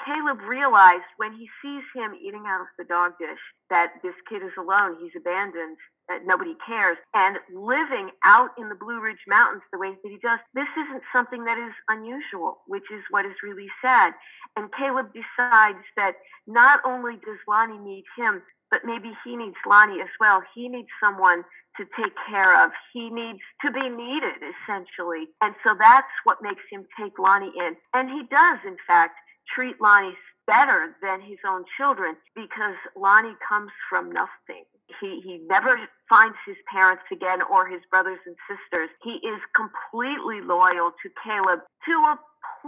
Caleb 0.04 0.42
realized 0.42 1.06
when 1.16 1.32
he 1.32 1.48
sees 1.62 1.84
him 1.94 2.14
eating 2.18 2.44
out 2.46 2.60
of 2.60 2.66
the 2.78 2.84
dog 2.84 3.12
dish 3.18 3.38
that 3.70 3.94
this 4.02 4.14
kid 4.28 4.42
is 4.42 4.52
alone, 4.58 4.98
he's 5.00 5.14
abandoned, 5.16 5.76
that 6.08 6.26
nobody 6.26 6.54
cares, 6.66 6.98
and 7.14 7.38
living 7.54 8.10
out 8.24 8.50
in 8.58 8.68
the 8.68 8.74
Blue 8.74 9.00
Ridge 9.00 9.24
Mountains 9.28 9.62
the 9.72 9.78
way 9.78 9.90
that 9.90 10.10
he 10.10 10.18
does, 10.18 10.40
this 10.52 10.68
isn't 10.76 11.02
something 11.12 11.44
that 11.44 11.58
is 11.58 11.72
unusual, 11.88 12.58
which 12.66 12.90
is 12.92 13.02
what 13.10 13.24
is 13.24 13.38
really 13.42 13.68
sad. 13.80 14.12
And 14.56 14.68
Caleb 14.74 15.14
decides 15.14 15.84
that 15.96 16.16
not 16.46 16.80
only 16.84 17.14
does 17.24 17.38
Lonnie 17.48 17.78
need 17.78 18.04
him, 18.18 18.42
but 18.70 18.84
maybe 18.84 19.12
he 19.24 19.36
needs 19.36 19.56
Lonnie 19.66 20.02
as 20.02 20.12
well. 20.18 20.42
He 20.54 20.68
needs 20.68 20.88
someone 21.02 21.44
to 21.78 21.84
take 21.96 22.14
care 22.28 22.64
of. 22.64 22.70
He 22.92 23.10
needs 23.10 23.40
to 23.64 23.70
be 23.70 23.88
needed, 23.88 24.42
essentially. 24.42 25.30
And 25.40 25.54
so 25.64 25.74
that's 25.78 26.10
what 26.24 26.42
makes 26.42 26.62
him 26.70 26.86
take 26.98 27.18
Lonnie 27.18 27.52
in. 27.56 27.76
And 27.94 28.10
he 28.10 28.22
does, 28.30 28.58
in 28.66 28.76
fact 28.86 29.14
treat 29.54 29.80
Lonnie 29.80 30.16
better 30.46 30.94
than 31.02 31.20
his 31.20 31.38
own 31.48 31.64
children 31.76 32.16
because 32.34 32.76
Lonnie 32.96 33.36
comes 33.46 33.70
from 33.88 34.12
nothing. 34.12 34.64
He, 35.00 35.20
he 35.24 35.40
never 35.48 35.78
finds 36.08 36.36
his 36.46 36.56
parents 36.70 37.04
again 37.10 37.40
or 37.50 37.66
his 37.66 37.80
brothers 37.90 38.18
and 38.26 38.36
sisters. 38.48 38.90
He 39.02 39.20
is 39.26 39.40
completely 39.56 40.40
loyal 40.42 40.92
to 41.02 41.08
Caleb 41.24 41.60
to 41.86 41.92
a 41.92 42.18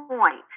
point. 0.09 0.49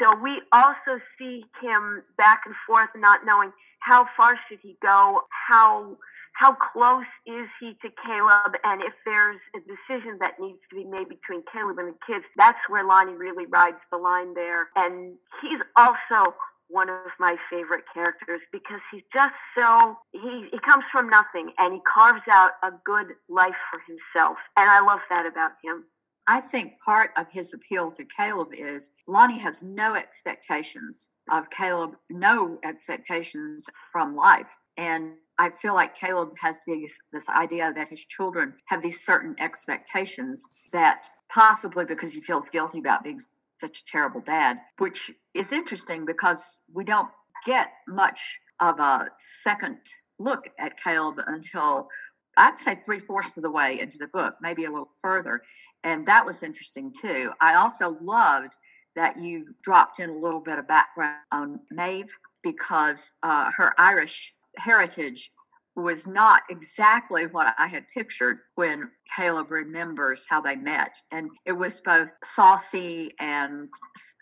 So 0.00 0.14
we 0.22 0.42
also 0.52 1.00
see 1.18 1.44
him 1.62 2.02
back 2.18 2.42
and 2.44 2.54
forth, 2.66 2.90
not 2.94 3.24
knowing 3.24 3.52
how 3.80 4.06
far 4.16 4.38
should 4.48 4.58
he 4.62 4.76
go, 4.82 5.22
how 5.48 5.96
how 6.36 6.54
close 6.54 7.08
is 7.26 7.48
he 7.60 7.72
to 7.80 7.88
Caleb? 8.04 8.54
And 8.62 8.82
if 8.82 8.92
there's 9.04 9.40
a 9.56 9.60
decision 9.60 10.18
that 10.20 10.38
needs 10.38 10.58
to 10.70 10.76
be 10.76 10.84
made 10.84 11.08
between 11.08 11.42
Caleb 11.50 11.78
and 11.78 11.88
the 11.88 11.98
kids, 12.06 12.24
that's 12.36 12.58
where 12.68 12.84
Lonnie 12.84 13.16
really 13.16 13.46
rides 13.46 13.80
the 13.90 13.96
line 13.96 14.34
there. 14.34 14.68
And 14.76 15.16
he's 15.40 15.60
also 15.76 16.34
one 16.68 16.90
of 16.90 17.10
my 17.18 17.36
favorite 17.50 17.84
characters 17.92 18.40
because 18.52 18.80
he's 18.92 19.02
just 19.14 19.34
so 19.56 19.96
he 20.12 20.48
he 20.50 20.58
comes 20.58 20.84
from 20.90 21.08
nothing 21.08 21.52
and 21.58 21.74
he 21.74 21.80
carves 21.86 22.26
out 22.30 22.52
a 22.62 22.70
good 22.84 23.14
life 23.28 23.54
for 23.70 23.80
himself 23.86 24.36
and 24.56 24.68
I 24.68 24.80
love 24.80 24.98
that 25.08 25.26
about 25.26 25.52
him. 25.62 25.84
I 26.28 26.40
think 26.40 26.80
part 26.80 27.10
of 27.16 27.30
his 27.30 27.54
appeal 27.54 27.92
to 27.92 28.04
Caleb 28.04 28.48
is 28.52 28.90
Lonnie 29.06 29.38
has 29.38 29.62
no 29.62 29.94
expectations 29.94 31.10
of 31.30 31.50
Caleb, 31.50 31.96
no 32.10 32.58
expectations 32.64 33.70
from 33.92 34.16
life. 34.16 34.58
And 34.76 35.14
I 35.38 35.50
feel 35.50 35.74
like 35.74 35.94
Caleb 35.94 36.32
has 36.40 36.64
this, 36.66 37.00
this 37.12 37.28
idea 37.28 37.72
that 37.72 37.88
his 37.88 38.04
children 38.06 38.54
have 38.66 38.82
these 38.82 39.00
certain 39.00 39.36
expectations 39.38 40.48
that 40.72 41.06
possibly 41.30 41.84
because 41.84 42.12
he 42.14 42.20
feels 42.20 42.48
guilty 42.48 42.80
about 42.80 43.04
being 43.04 43.20
such 43.58 43.80
a 43.80 43.84
terrible 43.84 44.20
dad, 44.20 44.58
which 44.78 45.12
is 45.34 45.52
interesting 45.52 46.04
because 46.04 46.60
we 46.72 46.84
don't 46.84 47.08
get 47.44 47.70
much 47.86 48.40
of 48.60 48.80
a 48.80 49.08
second 49.14 49.78
look 50.18 50.50
at 50.58 50.80
Caleb 50.82 51.20
until 51.26 51.88
I'd 52.36 52.58
say 52.58 52.74
three 52.74 52.98
fourths 52.98 53.36
of 53.36 53.42
the 53.42 53.50
way 53.50 53.78
into 53.80 53.96
the 53.98 54.08
book, 54.08 54.36
maybe 54.40 54.64
a 54.64 54.70
little 54.70 54.90
further. 55.00 55.42
And 55.84 56.06
that 56.06 56.24
was 56.24 56.42
interesting 56.42 56.92
too. 56.92 57.32
I 57.40 57.54
also 57.54 57.96
loved 58.00 58.56
that 58.96 59.18
you 59.18 59.54
dropped 59.62 60.00
in 60.00 60.10
a 60.10 60.18
little 60.18 60.40
bit 60.40 60.58
of 60.58 60.66
background 60.66 61.16
on 61.30 61.60
Maeve 61.70 62.12
because 62.42 63.12
uh, 63.22 63.50
her 63.56 63.72
Irish 63.78 64.34
heritage 64.56 65.30
was 65.76 66.08
not 66.08 66.42
exactly 66.48 67.26
what 67.26 67.54
I 67.58 67.66
had 67.66 67.86
pictured 67.88 68.38
when 68.54 68.90
Caleb 69.14 69.50
remembers 69.50 70.26
how 70.28 70.40
they 70.40 70.56
met. 70.56 70.96
And 71.12 71.28
it 71.44 71.52
was 71.52 71.82
both 71.82 72.14
saucy 72.24 73.10
and, 73.20 73.68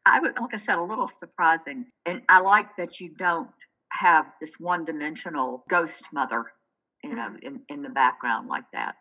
I 0.04 0.18
would, 0.18 0.36
like 0.38 0.52
I 0.52 0.56
said, 0.56 0.78
a 0.78 0.82
little 0.82 1.06
surprising. 1.06 1.86
And 2.06 2.22
I 2.28 2.40
like 2.40 2.74
that 2.76 3.00
you 3.00 3.14
don't 3.14 3.48
have 3.92 4.26
this 4.40 4.58
one 4.58 4.84
dimensional 4.84 5.64
ghost 5.70 6.08
mother, 6.12 6.46
you 7.04 7.14
know, 7.14 7.30
mm. 7.30 7.38
in, 7.44 7.60
in 7.68 7.82
the 7.82 7.90
background 7.90 8.48
like 8.48 8.64
that. 8.72 8.96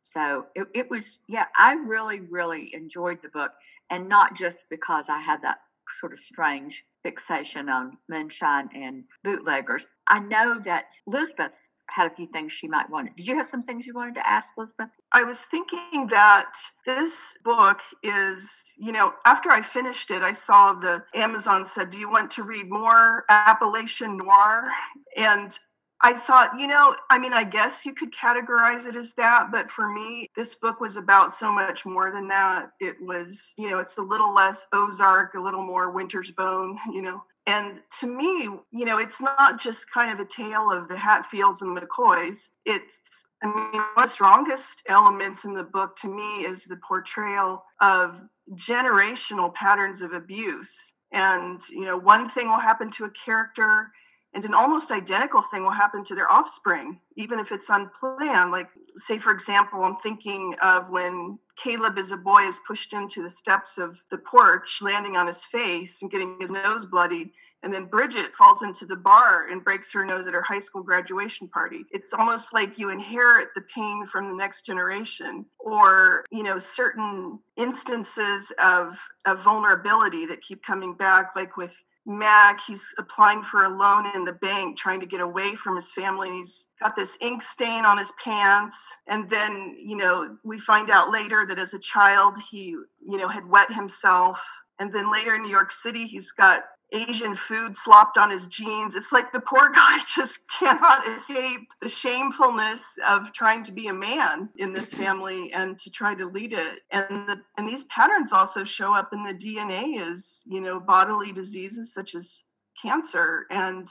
So 0.00 0.46
it, 0.54 0.68
it 0.74 0.90
was, 0.90 1.22
yeah, 1.28 1.46
I 1.56 1.74
really, 1.74 2.20
really 2.20 2.74
enjoyed 2.74 3.22
the 3.22 3.28
book. 3.28 3.52
And 3.90 4.08
not 4.08 4.36
just 4.36 4.68
because 4.68 5.08
I 5.08 5.18
had 5.18 5.42
that 5.42 5.58
sort 5.88 6.12
of 6.12 6.18
strange 6.18 6.84
fixation 7.02 7.68
on 7.68 7.96
moonshine 8.08 8.68
and 8.74 9.04
bootleggers. 9.24 9.94
I 10.08 10.20
know 10.20 10.58
that 10.64 10.90
Elizabeth 11.06 11.68
had 11.90 12.06
a 12.06 12.14
few 12.14 12.26
things 12.26 12.52
she 12.52 12.68
might 12.68 12.90
want. 12.90 13.16
Did 13.16 13.26
you 13.26 13.36
have 13.36 13.46
some 13.46 13.62
things 13.62 13.86
you 13.86 13.94
wanted 13.94 14.14
to 14.16 14.28
ask, 14.28 14.54
Elizabeth? 14.58 14.90
I 15.12 15.24
was 15.24 15.46
thinking 15.46 16.06
that 16.08 16.52
this 16.84 17.38
book 17.44 17.80
is, 18.02 18.74
you 18.76 18.92
know, 18.92 19.14
after 19.24 19.50
I 19.50 19.62
finished 19.62 20.10
it, 20.10 20.22
I 20.22 20.32
saw 20.32 20.74
the 20.74 21.02
Amazon 21.14 21.64
said, 21.64 21.90
Do 21.90 21.98
you 21.98 22.10
want 22.10 22.30
to 22.32 22.42
read 22.42 22.68
more 22.68 23.24
Appalachian 23.30 24.18
noir? 24.18 24.70
And 25.16 25.58
I 26.00 26.12
thought, 26.12 26.58
you 26.58 26.68
know, 26.68 26.94
I 27.10 27.18
mean, 27.18 27.32
I 27.32 27.42
guess 27.42 27.84
you 27.84 27.92
could 27.92 28.12
categorize 28.12 28.86
it 28.86 28.94
as 28.94 29.14
that, 29.14 29.50
but 29.50 29.70
for 29.70 29.92
me, 29.92 30.28
this 30.36 30.54
book 30.54 30.80
was 30.80 30.96
about 30.96 31.32
so 31.32 31.52
much 31.52 31.84
more 31.84 32.12
than 32.12 32.28
that. 32.28 32.70
It 32.80 32.96
was, 33.00 33.54
you 33.58 33.68
know, 33.68 33.80
it's 33.80 33.98
a 33.98 34.02
little 34.02 34.32
less 34.32 34.68
Ozark, 34.72 35.34
a 35.34 35.40
little 35.40 35.62
more 35.62 35.90
Winter's 35.90 36.30
Bone, 36.30 36.78
you 36.92 37.02
know. 37.02 37.22
And 37.46 37.80
to 38.00 38.06
me, 38.06 38.42
you 38.70 38.84
know, 38.84 38.98
it's 38.98 39.22
not 39.22 39.58
just 39.58 39.92
kind 39.92 40.12
of 40.12 40.20
a 40.20 40.28
tale 40.28 40.70
of 40.70 40.86
the 40.86 40.98
Hatfields 40.98 41.62
and 41.62 41.76
McCoys. 41.76 42.50
It's, 42.66 43.24
I 43.42 43.46
mean, 43.46 43.72
one 43.72 43.84
of 43.96 44.02
the 44.04 44.08
strongest 44.08 44.82
elements 44.86 45.46
in 45.46 45.54
the 45.54 45.64
book 45.64 45.96
to 45.96 46.08
me 46.08 46.44
is 46.44 46.64
the 46.64 46.78
portrayal 46.86 47.64
of 47.80 48.22
generational 48.52 49.52
patterns 49.54 50.02
of 50.02 50.12
abuse. 50.12 50.94
And, 51.10 51.60
you 51.70 51.86
know, 51.86 51.96
one 51.96 52.28
thing 52.28 52.48
will 52.48 52.58
happen 52.58 52.90
to 52.90 53.06
a 53.06 53.10
character 53.10 53.90
and 54.34 54.44
an 54.44 54.54
almost 54.54 54.90
identical 54.90 55.42
thing 55.42 55.62
will 55.62 55.70
happen 55.70 56.04
to 56.04 56.14
their 56.14 56.30
offspring, 56.30 57.00
even 57.16 57.38
if 57.38 57.50
it's 57.50 57.70
unplanned. 57.70 58.50
Like, 58.50 58.68
say, 58.94 59.18
for 59.18 59.32
example, 59.32 59.82
I'm 59.82 59.94
thinking 59.96 60.54
of 60.62 60.90
when 60.90 61.38
Caleb, 61.56 61.98
as 61.98 62.12
a 62.12 62.16
boy, 62.16 62.42
is 62.42 62.60
pushed 62.66 62.92
into 62.92 63.22
the 63.22 63.30
steps 63.30 63.78
of 63.78 64.02
the 64.10 64.18
porch, 64.18 64.80
landing 64.82 65.16
on 65.16 65.26
his 65.26 65.44
face 65.44 66.02
and 66.02 66.10
getting 66.10 66.36
his 66.40 66.52
nose 66.52 66.84
bloodied. 66.84 67.30
And 67.64 67.72
then 67.72 67.86
Bridget 67.86 68.36
falls 68.36 68.62
into 68.62 68.86
the 68.86 68.96
bar 68.96 69.48
and 69.48 69.64
breaks 69.64 69.92
her 69.92 70.04
nose 70.04 70.28
at 70.28 70.34
her 70.34 70.42
high 70.42 70.60
school 70.60 70.82
graduation 70.82 71.48
party. 71.48 71.84
It's 71.90 72.14
almost 72.14 72.54
like 72.54 72.78
you 72.78 72.90
inherit 72.90 73.48
the 73.56 73.62
pain 73.74 74.06
from 74.06 74.28
the 74.28 74.36
next 74.36 74.64
generation, 74.64 75.44
or, 75.58 76.24
you 76.30 76.44
know, 76.44 76.58
certain 76.58 77.40
instances 77.56 78.52
of, 78.62 78.96
of 79.26 79.42
vulnerability 79.42 80.24
that 80.26 80.40
keep 80.40 80.62
coming 80.62 80.94
back, 80.94 81.34
like 81.34 81.56
with 81.56 81.82
Mac, 82.08 82.58
he's 82.66 82.94
applying 82.96 83.42
for 83.42 83.64
a 83.64 83.68
loan 83.68 84.10
in 84.14 84.24
the 84.24 84.32
bank, 84.32 84.78
trying 84.78 84.98
to 85.00 85.06
get 85.06 85.20
away 85.20 85.54
from 85.54 85.76
his 85.76 85.92
family. 85.92 86.30
He's 86.30 86.70
got 86.80 86.96
this 86.96 87.18
ink 87.20 87.42
stain 87.42 87.84
on 87.84 87.98
his 87.98 88.12
pants. 88.24 88.96
And 89.06 89.28
then, 89.28 89.76
you 89.78 89.96
know, 89.96 90.38
we 90.42 90.58
find 90.58 90.88
out 90.88 91.12
later 91.12 91.44
that 91.46 91.58
as 91.58 91.74
a 91.74 91.78
child, 91.78 92.38
he, 92.50 92.68
you 92.70 93.18
know, 93.18 93.28
had 93.28 93.46
wet 93.46 93.70
himself. 93.70 94.42
And 94.78 94.90
then 94.90 95.12
later 95.12 95.34
in 95.34 95.42
New 95.42 95.50
York 95.50 95.70
City, 95.70 96.06
he's 96.06 96.32
got 96.32 96.62
Asian 96.92 97.34
food 97.34 97.76
slopped 97.76 98.16
on 98.16 98.30
his 98.30 98.46
jeans. 98.46 98.94
It's 98.94 99.12
like 99.12 99.30
the 99.32 99.40
poor 99.40 99.70
guy 99.74 99.98
just 100.06 100.42
cannot 100.58 101.06
escape 101.08 101.68
the 101.80 101.88
shamefulness 101.88 102.98
of 103.06 103.32
trying 103.32 103.62
to 103.64 103.72
be 103.72 103.88
a 103.88 103.94
man 103.94 104.48
in 104.56 104.72
this 104.72 104.94
family 104.94 105.52
and 105.52 105.78
to 105.78 105.90
try 105.90 106.14
to 106.14 106.26
lead 106.26 106.52
it. 106.52 106.80
And 106.90 107.28
the, 107.28 107.40
and 107.56 107.68
these 107.68 107.84
patterns 107.84 108.32
also 108.32 108.64
show 108.64 108.94
up 108.94 109.12
in 109.12 109.22
the 109.24 109.34
DNA 109.34 110.00
as, 110.00 110.42
you 110.46 110.60
know, 110.60 110.80
bodily 110.80 111.32
diseases 111.32 111.92
such 111.92 112.14
as 112.14 112.44
cancer. 112.80 113.46
And 113.50 113.88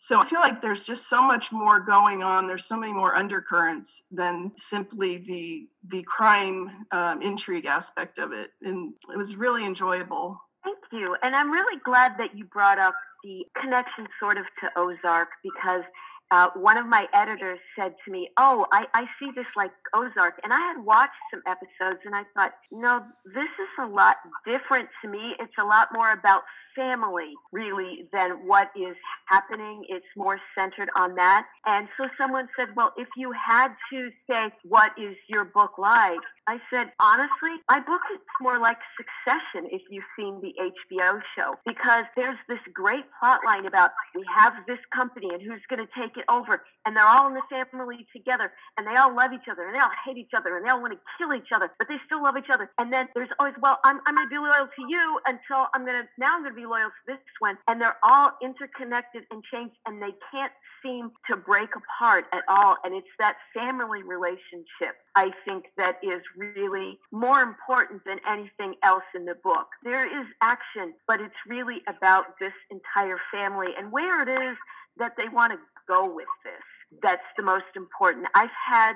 so 0.00 0.20
I 0.20 0.24
feel 0.24 0.38
like 0.38 0.60
there's 0.60 0.84
just 0.84 1.08
so 1.08 1.20
much 1.26 1.52
more 1.52 1.80
going 1.80 2.22
on. 2.22 2.46
There's 2.46 2.66
so 2.66 2.78
many 2.78 2.92
more 2.92 3.16
undercurrents 3.16 4.04
than 4.12 4.52
simply 4.54 5.18
the 5.18 5.68
the 5.88 6.04
crime 6.04 6.86
um, 6.92 7.20
intrigue 7.20 7.66
aspect 7.66 8.18
of 8.18 8.32
it. 8.32 8.50
And 8.62 8.94
it 9.12 9.16
was 9.16 9.36
really 9.36 9.64
enjoyable. 9.66 10.40
You. 10.92 11.16
And 11.22 11.34
I'm 11.34 11.50
really 11.50 11.80
glad 11.84 12.12
that 12.18 12.36
you 12.36 12.44
brought 12.44 12.78
up 12.78 12.94
the 13.24 13.44
connection 13.60 14.06
sort 14.20 14.38
of 14.38 14.44
to 14.60 14.68
Ozark 14.76 15.28
because 15.42 15.82
uh, 16.30 16.48
one 16.54 16.76
of 16.76 16.86
my 16.86 17.06
editors 17.14 17.58
said 17.78 17.94
to 18.04 18.12
me, 18.12 18.28
Oh, 18.38 18.66
I, 18.72 18.84
I 18.94 19.04
see 19.18 19.30
this 19.34 19.46
like 19.56 19.70
Ozark. 19.94 20.34
And 20.44 20.52
I 20.52 20.60
had 20.60 20.84
watched 20.84 21.16
some 21.30 21.42
episodes 21.46 22.00
and 22.04 22.14
I 22.14 22.22
thought, 22.34 22.52
No, 22.70 23.02
this 23.24 23.44
is 23.44 23.68
a 23.80 23.86
lot 23.86 24.16
different 24.46 24.88
to 25.02 25.08
me. 25.08 25.34
It's 25.40 25.56
a 25.58 25.64
lot 25.64 25.88
more 25.92 26.12
about 26.12 26.42
family, 26.78 27.34
really, 27.52 28.06
than 28.12 28.46
what 28.46 28.70
is 28.76 28.96
happening. 29.26 29.84
It's 29.88 30.06
more 30.16 30.38
centered 30.56 30.88
on 30.96 31.16
that. 31.16 31.46
And 31.66 31.88
so 31.98 32.08
someone 32.16 32.48
said, 32.56 32.68
Well, 32.76 32.92
if 32.96 33.08
you 33.16 33.32
had 33.32 33.68
to 33.92 34.10
say, 34.30 34.50
What 34.62 34.92
is 34.96 35.16
your 35.28 35.44
book 35.44 35.72
like? 35.76 36.20
I 36.48 36.56
said, 36.72 36.88
honestly, 36.98 37.60
my 37.68 37.76
book 37.78 38.00
is 38.08 38.20
more 38.40 38.58
like 38.58 38.78
Succession 38.96 39.68
if 39.70 39.82
you've 39.90 40.08
seen 40.16 40.40
the 40.40 40.56
HBO 40.56 41.20
show, 41.36 41.60
because 41.66 42.04
there's 42.16 42.40
this 42.48 42.64
great 42.72 43.04
plot 43.20 43.40
line 43.44 43.66
about 43.66 43.90
we 44.16 44.24
have 44.34 44.54
this 44.66 44.80
company 44.94 45.28
and 45.28 45.42
who's 45.42 45.60
going 45.68 45.84
to 45.84 45.92
take 45.92 46.16
it 46.16 46.24
over, 46.32 46.64
and 46.86 46.96
they're 46.96 47.04
all 47.06 47.28
in 47.28 47.34
the 47.34 47.44
family 47.52 48.08
together, 48.16 48.50
and 48.78 48.86
they 48.86 48.96
all 48.96 49.14
love 49.14 49.36
each 49.36 49.44
other, 49.44 49.68
and 49.68 49.74
they 49.76 49.78
all 49.78 49.92
hate 50.06 50.16
each 50.16 50.32
other, 50.32 50.56
and 50.56 50.64
they 50.64 50.70
all 50.70 50.80
want 50.80 50.96
to 50.96 51.00
kill 51.20 51.36
each 51.36 51.52
other, 51.54 51.68
but 51.78 51.86
they 51.86 52.00
still 52.06 52.22
love 52.22 52.40
each 52.40 52.48
other. 52.48 52.72
And 52.78 52.88
then 52.90 53.08
there's 53.14 53.28
always, 53.38 53.54
well, 53.60 53.76
I'm, 53.84 54.00
I'm 54.06 54.16
going 54.16 54.24
to 54.24 54.32
be 54.32 54.40
loyal 54.40 54.72
to 54.72 54.82
you 54.88 55.20
until 55.28 55.68
I'm 55.76 55.84
going 55.84 56.00
to, 56.00 56.08
now 56.16 56.32
I'm 56.32 56.48
going 56.48 56.56
to 56.56 56.60
be 56.60 56.64
loyal 56.68 56.90
to 56.90 57.02
this 57.06 57.24
one. 57.40 57.56
And 57.66 57.80
they're 57.80 57.98
all 58.02 58.32
interconnected 58.42 59.24
and 59.30 59.42
changed, 59.52 59.76
and 59.86 60.02
they 60.02 60.14
can't 60.30 60.52
seem 60.82 61.10
to 61.30 61.36
break 61.36 61.70
apart 61.74 62.26
at 62.32 62.42
all. 62.48 62.76
And 62.84 62.94
it's 62.94 63.08
that 63.18 63.36
family 63.54 64.02
relationship, 64.02 64.96
I 65.16 65.30
think, 65.44 65.64
that 65.76 65.96
is 66.02 66.22
really 66.36 66.98
more 67.10 67.40
important 67.40 68.02
than 68.04 68.18
anything 68.28 68.74
else 68.82 69.04
in 69.14 69.24
the 69.24 69.34
book. 69.42 69.66
There 69.82 70.06
is 70.06 70.26
action, 70.40 70.94
but 71.06 71.20
it's 71.20 71.34
really 71.46 71.82
about 71.88 72.38
this 72.38 72.52
entire 72.70 73.18
family 73.32 73.68
and 73.76 73.90
where 73.90 74.22
it 74.22 74.28
is 74.28 74.56
that 74.98 75.12
they 75.16 75.28
want 75.28 75.52
to 75.52 75.58
go 75.86 76.12
with 76.12 76.28
this. 76.44 77.00
That's 77.02 77.22
the 77.36 77.42
most 77.42 77.76
important. 77.76 78.26
I've 78.34 78.54
had 78.70 78.94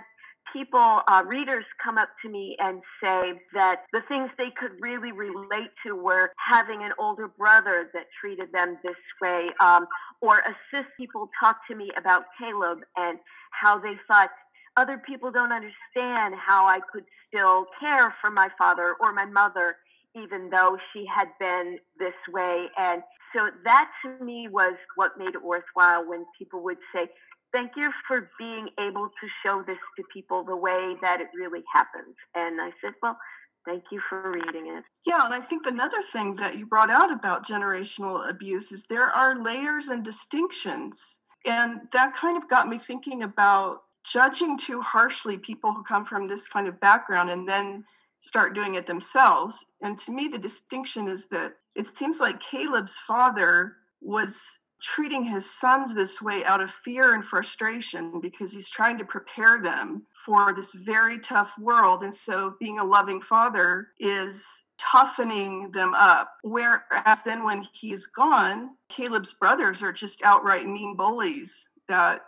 people, 0.52 1.00
uh, 1.08 1.22
readers 1.26 1.64
come 1.82 1.98
up 1.98 2.08
to 2.22 2.28
me 2.28 2.56
and 2.58 2.82
say 3.02 3.40
that 3.54 3.84
the 3.92 4.00
things 4.08 4.30
they 4.38 4.50
could 4.58 4.72
really 4.80 5.12
relate 5.12 5.70
to 5.86 5.94
were 5.94 6.32
having 6.36 6.82
an 6.82 6.92
older 6.98 7.28
brother 7.28 7.90
that 7.92 8.06
treated 8.20 8.52
them 8.52 8.78
this 8.82 8.96
way, 9.20 9.48
um, 9.60 9.86
or 10.20 10.40
assist 10.40 10.88
people 10.96 11.30
talk 11.38 11.58
to 11.68 11.74
me 11.74 11.90
about 11.96 12.24
Caleb 12.38 12.78
and 12.96 13.18
how 13.50 13.78
they 13.78 13.94
thought 14.08 14.30
other 14.76 15.00
people 15.06 15.30
don't 15.30 15.52
understand 15.52 16.34
how 16.34 16.66
I 16.66 16.80
could 16.92 17.04
still 17.28 17.66
care 17.80 18.14
for 18.20 18.30
my 18.30 18.48
father 18.56 18.94
or 19.00 19.12
my 19.12 19.26
mother, 19.26 19.76
even 20.16 20.50
though 20.50 20.78
she 20.92 21.04
had 21.06 21.28
been 21.38 21.78
this 21.98 22.14
way. 22.32 22.66
And 22.78 23.02
so 23.34 23.48
that 23.64 23.90
to 24.04 24.24
me 24.24 24.48
was 24.50 24.74
what 24.96 25.18
made 25.18 25.34
it 25.34 25.42
worthwhile 25.42 26.06
when 26.08 26.24
people 26.38 26.62
would 26.62 26.78
say, 26.94 27.08
Thank 27.52 27.72
you 27.76 27.90
for 28.08 28.30
being 28.38 28.68
able 28.80 29.08
to 29.08 29.26
show 29.44 29.62
this 29.66 29.78
to 29.96 30.04
people 30.12 30.42
the 30.44 30.56
way 30.56 30.96
that 31.02 31.20
it 31.20 31.28
really 31.34 31.62
happens. 31.72 32.16
And 32.34 32.60
I 32.60 32.70
said, 32.80 32.94
Well, 33.02 33.18
Thank 33.64 33.84
you 33.92 34.00
for 34.08 34.30
reading 34.30 34.76
it. 34.76 34.84
Yeah, 35.06 35.24
and 35.24 35.32
I 35.32 35.40
think 35.40 35.66
another 35.66 36.02
thing 36.02 36.34
that 36.34 36.58
you 36.58 36.66
brought 36.66 36.90
out 36.90 37.12
about 37.12 37.46
generational 37.46 38.28
abuse 38.28 38.72
is 38.72 38.86
there 38.86 39.06
are 39.06 39.42
layers 39.42 39.88
and 39.88 40.04
distinctions. 40.04 41.20
And 41.46 41.80
that 41.92 42.14
kind 42.14 42.36
of 42.36 42.48
got 42.48 42.68
me 42.68 42.78
thinking 42.78 43.22
about 43.22 43.82
judging 44.04 44.56
too 44.56 44.80
harshly 44.80 45.38
people 45.38 45.72
who 45.72 45.84
come 45.84 46.04
from 46.04 46.26
this 46.26 46.48
kind 46.48 46.66
of 46.66 46.80
background 46.80 47.30
and 47.30 47.48
then 47.48 47.84
start 48.18 48.54
doing 48.54 48.74
it 48.74 48.86
themselves. 48.86 49.66
And 49.80 49.96
to 49.98 50.12
me, 50.12 50.28
the 50.28 50.38
distinction 50.38 51.06
is 51.06 51.28
that 51.28 51.54
it 51.76 51.86
seems 51.86 52.20
like 52.20 52.40
Caleb's 52.40 52.98
father 52.98 53.76
was 54.00 54.61
treating 54.82 55.24
his 55.24 55.48
sons 55.48 55.94
this 55.94 56.20
way 56.20 56.44
out 56.44 56.60
of 56.60 56.70
fear 56.70 57.14
and 57.14 57.24
frustration 57.24 58.20
because 58.20 58.52
he's 58.52 58.68
trying 58.68 58.98
to 58.98 59.04
prepare 59.04 59.62
them 59.62 60.04
for 60.12 60.52
this 60.52 60.74
very 60.74 61.18
tough 61.18 61.56
world. 61.58 62.02
And 62.02 62.14
so 62.14 62.56
being 62.60 62.78
a 62.78 62.84
loving 62.84 63.20
father 63.20 63.88
is 64.00 64.64
toughening 64.78 65.70
them 65.70 65.94
up. 65.94 66.34
Whereas 66.42 67.22
then 67.24 67.44
when 67.44 67.62
he's 67.72 68.06
gone, 68.08 68.76
Caleb's 68.88 69.34
brothers 69.34 69.82
are 69.82 69.92
just 69.92 70.24
outright 70.24 70.66
mean 70.66 70.96
bullies 70.96 71.68
that 71.88 72.20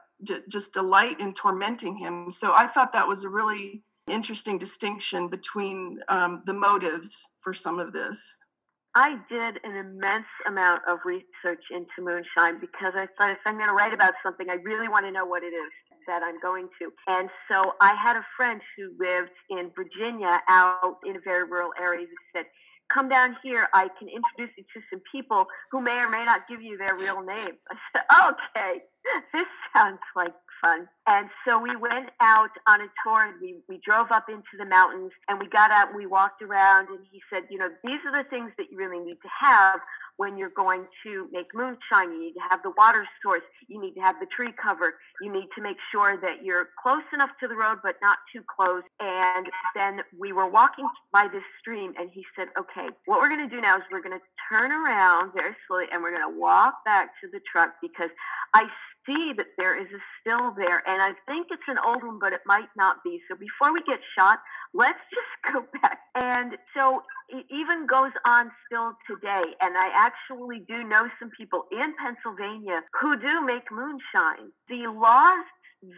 just 0.48 0.72
delight 0.72 1.20
in 1.20 1.32
tormenting 1.32 1.96
him. 1.96 2.30
So 2.30 2.52
I 2.54 2.66
thought 2.66 2.92
that 2.92 3.08
was 3.08 3.24
a 3.24 3.28
really 3.28 3.82
interesting 4.06 4.58
distinction 4.58 5.28
between 5.28 5.98
um, 6.08 6.42
the 6.46 6.52
motives 6.52 7.32
for 7.38 7.52
some 7.52 7.78
of 7.78 7.92
this. 7.92 8.38
I 8.94 9.18
did 9.28 9.58
an 9.64 9.76
immense 9.76 10.30
amount 10.46 10.82
of 10.88 10.98
research 11.04 11.64
into 11.70 11.98
moonshine 11.98 12.60
because 12.60 12.94
I 12.94 13.08
thought 13.18 13.30
if 13.30 13.38
I'm 13.44 13.54
going 13.54 13.66
to 13.66 13.74
write 13.74 13.92
about 13.92 14.14
something, 14.22 14.48
I 14.48 14.54
really 14.62 14.88
want 14.88 15.04
to 15.06 15.10
know 15.10 15.26
what 15.26 15.42
it 15.42 15.52
is 15.52 15.72
that 16.06 16.22
I'm 16.22 16.38
going 16.40 16.68
to. 16.80 16.92
And 17.08 17.28
so 17.50 17.72
I 17.80 17.94
had 17.94 18.16
a 18.16 18.24
friend 18.36 18.60
who 18.76 18.92
lived 18.98 19.34
in 19.50 19.70
Virginia 19.74 20.40
out 20.48 20.98
in 21.04 21.16
a 21.16 21.20
very 21.20 21.44
rural 21.44 21.70
area 21.80 22.06
who 22.06 22.38
said, 22.38 22.46
Come 22.92 23.08
down 23.08 23.34
here. 23.42 23.66
I 23.72 23.88
can 23.98 24.08
introduce 24.08 24.54
you 24.58 24.64
to 24.74 24.80
some 24.92 25.02
people 25.10 25.46
who 25.72 25.80
may 25.80 25.98
or 25.98 26.10
may 26.10 26.24
not 26.24 26.46
give 26.48 26.60
you 26.60 26.76
their 26.76 26.96
real 26.96 27.22
names. 27.22 27.58
I 27.70 27.76
said, 27.92 28.04
Okay, 28.28 28.82
this 29.32 29.46
sounds 29.74 29.98
like 30.14 30.34
fun. 30.64 30.88
And 31.06 31.28
so 31.46 31.58
we 31.58 31.76
went 31.76 32.08
out 32.20 32.50
on 32.66 32.80
a 32.80 32.88
tour 33.04 33.28
and 33.28 33.40
we, 33.40 33.56
we 33.68 33.80
drove 33.84 34.10
up 34.10 34.26
into 34.28 34.56
the 34.58 34.64
mountains 34.64 35.12
and 35.28 35.38
we 35.38 35.48
got 35.48 35.70
out 35.70 35.88
and 35.88 35.96
we 35.96 36.06
walked 36.06 36.40
around 36.40 36.88
and 36.88 37.00
he 37.12 37.20
said, 37.30 37.42
you 37.50 37.58
know, 37.58 37.68
these 37.84 38.00
are 38.06 38.22
the 38.22 38.28
things 38.30 38.52
that 38.56 38.70
you 38.70 38.78
really 38.78 39.04
need 39.04 39.20
to 39.20 39.28
have 39.28 39.80
when 40.16 40.38
you're 40.38 40.54
going 40.56 40.86
to 41.02 41.28
make 41.32 41.52
moonshine. 41.54 42.12
You 42.12 42.20
need 42.20 42.34
to 42.34 42.46
have 42.48 42.62
the 42.62 42.72
water 42.78 43.04
source. 43.22 43.42
You 43.68 43.80
need 43.80 43.94
to 43.94 44.00
have 44.00 44.16
the 44.20 44.26
tree 44.34 44.52
cover. 44.60 44.94
You 45.20 45.32
need 45.32 45.48
to 45.56 45.62
make 45.62 45.76
sure 45.92 46.18
that 46.22 46.44
you're 46.44 46.68
close 46.80 47.02
enough 47.12 47.30
to 47.40 47.48
the 47.48 47.54
road, 47.54 47.78
but 47.82 47.96
not 48.00 48.18
too 48.32 48.42
close. 48.46 48.82
And 49.00 49.46
then 49.74 50.00
we 50.16 50.32
were 50.32 50.48
walking 50.48 50.88
by 51.12 51.26
this 51.28 51.42
stream, 51.60 51.94
and 51.98 52.10
he 52.12 52.24
said, 52.36 52.48
Okay, 52.58 52.88
what 53.06 53.20
we're 53.20 53.28
going 53.28 53.48
to 53.48 53.54
do 53.54 53.60
now 53.60 53.76
is 53.76 53.82
we're 53.90 54.02
going 54.02 54.18
to 54.18 54.24
turn 54.48 54.70
around 54.70 55.32
very 55.34 55.54
slowly 55.66 55.86
and 55.92 56.02
we're 56.02 56.16
going 56.16 56.32
to 56.32 56.38
walk 56.38 56.84
back 56.84 57.10
to 57.20 57.28
the 57.32 57.40
truck 57.50 57.74
because 57.80 58.10
I 58.52 58.64
see 59.06 59.32
that 59.36 59.46
there 59.56 59.78
is 59.78 59.88
a 59.92 60.00
still 60.20 60.52
there, 60.56 60.82
and 60.86 61.02
I 61.02 61.12
think 61.26 61.48
it's 61.50 61.68
an 61.68 61.78
old 61.84 62.02
one, 62.02 62.18
but 62.18 62.32
it 62.32 62.42
might 62.46 62.68
not 62.76 63.02
be. 63.04 63.20
So 63.28 63.36
before 63.36 63.72
we 63.72 63.80
get 63.82 64.00
shot, 64.18 64.40
let's 64.72 64.98
just 65.14 65.54
go 65.54 65.64
back. 65.80 65.98
And 66.14 66.56
so 66.76 67.02
it 67.28 67.46
even 67.50 67.86
goes 67.86 68.12
on 68.26 68.50
still 68.66 68.92
today. 69.08 69.54
And 69.60 69.76
I 69.76 69.90
actually 69.94 70.64
do 70.68 70.84
know 70.84 71.08
some 71.18 71.30
people 71.36 71.64
in 71.72 71.94
Pennsylvania 71.96 72.82
who 73.00 73.16
do 73.18 73.44
make 73.44 73.70
moonshine. 73.70 74.52
The 74.68 74.90
laws 74.90 75.44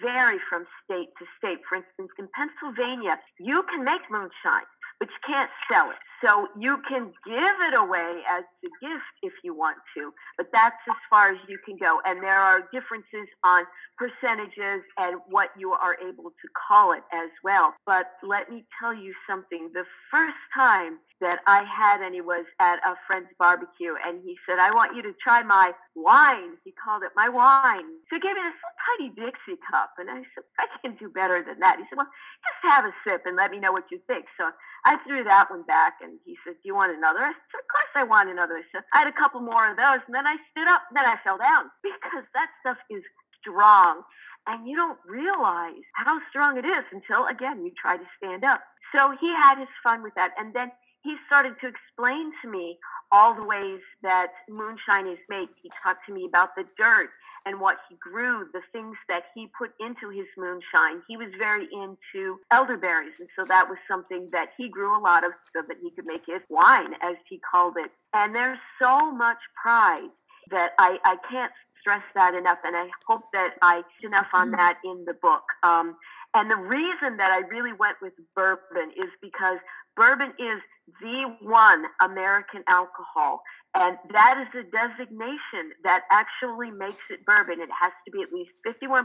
vary 0.03 0.39
from 0.49 0.67
state 0.85 1.11
to 1.19 1.25
state. 1.39 1.59
For 1.69 1.77
instance, 1.77 2.11
in 2.19 2.29
Pennsylvania, 2.35 3.19
you 3.39 3.63
can 3.71 3.85
make 3.85 4.03
moonshine, 4.11 4.67
but 4.99 5.09
you 5.09 5.21
can't 5.27 5.51
sell 5.71 5.91
it. 5.91 5.97
So 6.25 6.49
you 6.59 6.79
can 6.89 7.13
give 7.27 7.57
it 7.69 7.75
away 7.75 8.23
as 8.31 8.45
a 8.65 8.69
gift 8.81 9.05
if 9.23 9.33
you 9.45 9.55
want 9.55 9.77
to, 9.97 10.13
but 10.39 10.47
that's 10.53 10.77
as 10.89 10.97
far 11.11 11.31
as 11.31 11.37
you 11.47 11.59
can 11.65 11.77
go. 11.77 12.01
And 12.07 12.23
there 12.23 12.41
are 12.41 12.61
differences 12.73 13.29
on 13.45 13.65
percentages 13.99 14.83
and 14.97 15.21
what 15.29 15.51
you 15.59 15.73
are 15.73 15.97
able 16.01 16.31
to 16.31 16.49
call 16.69 16.93
it 16.93 17.03
as 17.13 17.31
well. 17.45 17.75
But 17.85 18.13
let 18.23 18.51
me 18.51 18.65
tell 18.81 18.95
you 18.95 19.13
something. 19.29 19.71
The 19.75 19.85
first 20.11 20.37
time 20.55 20.99
that 21.21 21.41
I 21.47 21.65
had 21.65 22.01
and 22.05 22.15
he 22.15 22.21
was 22.21 22.45
at 22.61 22.77
a 22.85 22.95
friend's 23.07 23.31
barbecue, 23.39 23.95
and 24.05 24.21
he 24.23 24.37
said, 24.45 24.59
I 24.59 24.71
want 24.75 24.95
you 24.95 25.03
to 25.03 25.13
try 25.23 25.43
my 25.43 25.73
wine. 25.95 26.61
He 26.65 26.73
called 26.73 27.03
it 27.03 27.13
my 27.17 27.29
wine. 27.29 27.89
So 28.09 28.17
he 28.17 28.21
gave 28.21 28.37
me 28.37 28.45
this 28.45 28.61
little 28.61 28.81
tiny 28.85 29.09
Dixie 29.17 29.61
cup, 29.71 29.97
and 29.99 30.11
I 30.11 30.21
said, 30.37 30.45
I 30.61 30.67
can 30.83 30.97
do 30.97 31.09
better 31.09 31.43
than 31.43 31.59
that. 31.61 31.79
He 31.79 31.85
said, 31.89 31.97
Well, 31.97 32.13
just 32.45 32.61
have 32.69 32.85
a 32.85 32.93
sip 33.07 33.23
and 33.25 33.37
let 33.37 33.51
me 33.51 33.59
know 33.59 33.73
what 33.73 33.89
you 33.91 34.01
think. 34.07 34.27
So 34.37 34.51
I 34.85 34.97
threw 35.07 35.25
that 35.25 35.51
one 35.51 35.65
back, 35.65 35.99
and 36.03 36.21
he 36.25 36.37
said, 36.45 36.61
Do 36.61 36.69
you 36.69 36.75
want 36.75 36.97
another? 36.97 37.21
I 37.21 37.33
said, 37.33 37.61
Of 37.65 37.69
course 37.73 37.93
I 37.97 38.05
want 38.05 38.29
another. 38.29 38.61
So 38.73 38.81
I 38.93 39.05
had 39.05 39.09
a 39.09 39.17
couple 39.17 39.41
more 39.41 39.71
of 39.71 39.77
those, 39.77 40.05
and 40.07 40.15
then 40.15 40.27
I 40.27 40.37
stood 40.53 40.69
up, 40.69 40.85
and 40.91 40.97
then 40.97 41.07
I 41.07 41.17
fell 41.25 41.39
down 41.39 41.73
because 41.83 42.29
that 42.35 42.53
stuff 42.61 42.79
is 42.91 43.03
strong. 43.41 44.03
And 44.47 44.69
you 44.69 44.77
don't 44.77 44.99
realize 45.05 45.83
how 45.95 46.21
strong 46.31 46.57
it 46.57 46.65
is 46.65 46.85
until, 46.93 47.27
again, 47.27 47.65
you 47.65 47.73
try 47.75 47.97
to 47.97 48.07
stand 48.17 48.45
up. 48.45 48.63
So 48.95 49.11
he 49.21 49.27
had 49.35 49.59
his 49.59 49.69
fun 49.83 50.05
with 50.05 50.15
that. 50.15 50.31
And 50.39 50.55
then 50.55 50.71
he 51.07 51.17
started 51.27 51.55
to 51.61 51.69
explain 51.69 52.33
to 52.43 52.51
me 52.51 52.79
all 53.13 53.35
the 53.35 53.45
ways 53.45 53.81
that 54.03 54.33
moonshine 54.49 55.07
is 55.07 55.19
made. 55.29 55.49
He 55.63 55.71
talked 55.83 56.05
to 56.07 56.13
me 56.13 56.27
about 56.27 56.57
the 56.57 56.65
dirt 56.77 57.11
and 57.47 57.61
what 57.61 57.77
he 57.89 57.97
grew, 58.01 58.49
the 58.53 58.61
things 58.73 58.97
that 59.09 59.27
he 59.33 59.49
put 59.57 59.71
into 59.79 60.11
his 60.11 60.27
moonshine. 60.37 61.01
He 61.07 61.17
was 61.17 61.29
very 61.39 61.69
into 61.73 62.41
elderberries, 62.51 63.15
and 63.21 63.29
so 63.37 63.45
that 63.45 63.69
was 63.69 63.79
something 63.87 64.29
that 64.33 64.49
he 64.59 64.69
grew 64.69 64.99
a 64.99 65.01
lot 65.01 65.25
of 65.25 65.31
so 65.55 65.63
that 65.69 65.77
he 65.81 65.91
could 65.93 66.07
make 66.07 66.23
his 66.27 66.43
wine, 66.51 66.95
as 67.03 67.15
he 67.29 67.39
called 67.39 67.75
it. 67.77 67.93
And 68.13 68.35
there's 68.35 68.59
so 68.83 69.13
much 69.13 69.39
pride 69.63 70.11
that 70.51 70.73
I, 70.79 70.99
I 71.05 71.17
can't 71.31 71.53
stress 71.81 72.03
that 72.17 72.35
enough, 72.35 72.59
and 72.65 72.75
I 72.75 72.89
hope 73.07 73.23
that 73.33 73.55
I 73.63 73.83
enough 74.03 74.27
on 74.33 74.49
mm-hmm. 74.49 74.57
that 74.57 74.79
in 74.85 75.05
the 75.05 75.15
book. 75.15 75.45
Um, 75.63 75.97
and 76.35 76.51
the 76.51 76.57
reason 76.57 77.17
that 77.17 77.31
I 77.31 77.39
really 77.49 77.73
went 77.73 77.97
with 78.03 78.13
bourbon 78.35 78.91
is 78.97 79.09
because 79.23 79.59
bourbon 79.97 80.33
is 80.39 80.61
the 81.01 81.35
one 81.43 81.85
American 82.01 82.63
alcohol. 82.69 83.43
And 83.79 83.99
that 84.13 84.39
is 84.41 84.61
a 84.61 84.65
designation 84.71 85.75
that 85.85 86.03
actually 86.11 86.71
makes 86.71 87.03
it 87.11 87.25
bourbon. 87.27 87.61
It 87.61 87.69
has 87.79 87.93
to 88.07 88.11
be 88.13 88.23
at 88.23 88.33
least 88.33 88.53
51% 88.67 89.05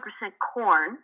corn. 0.53 0.97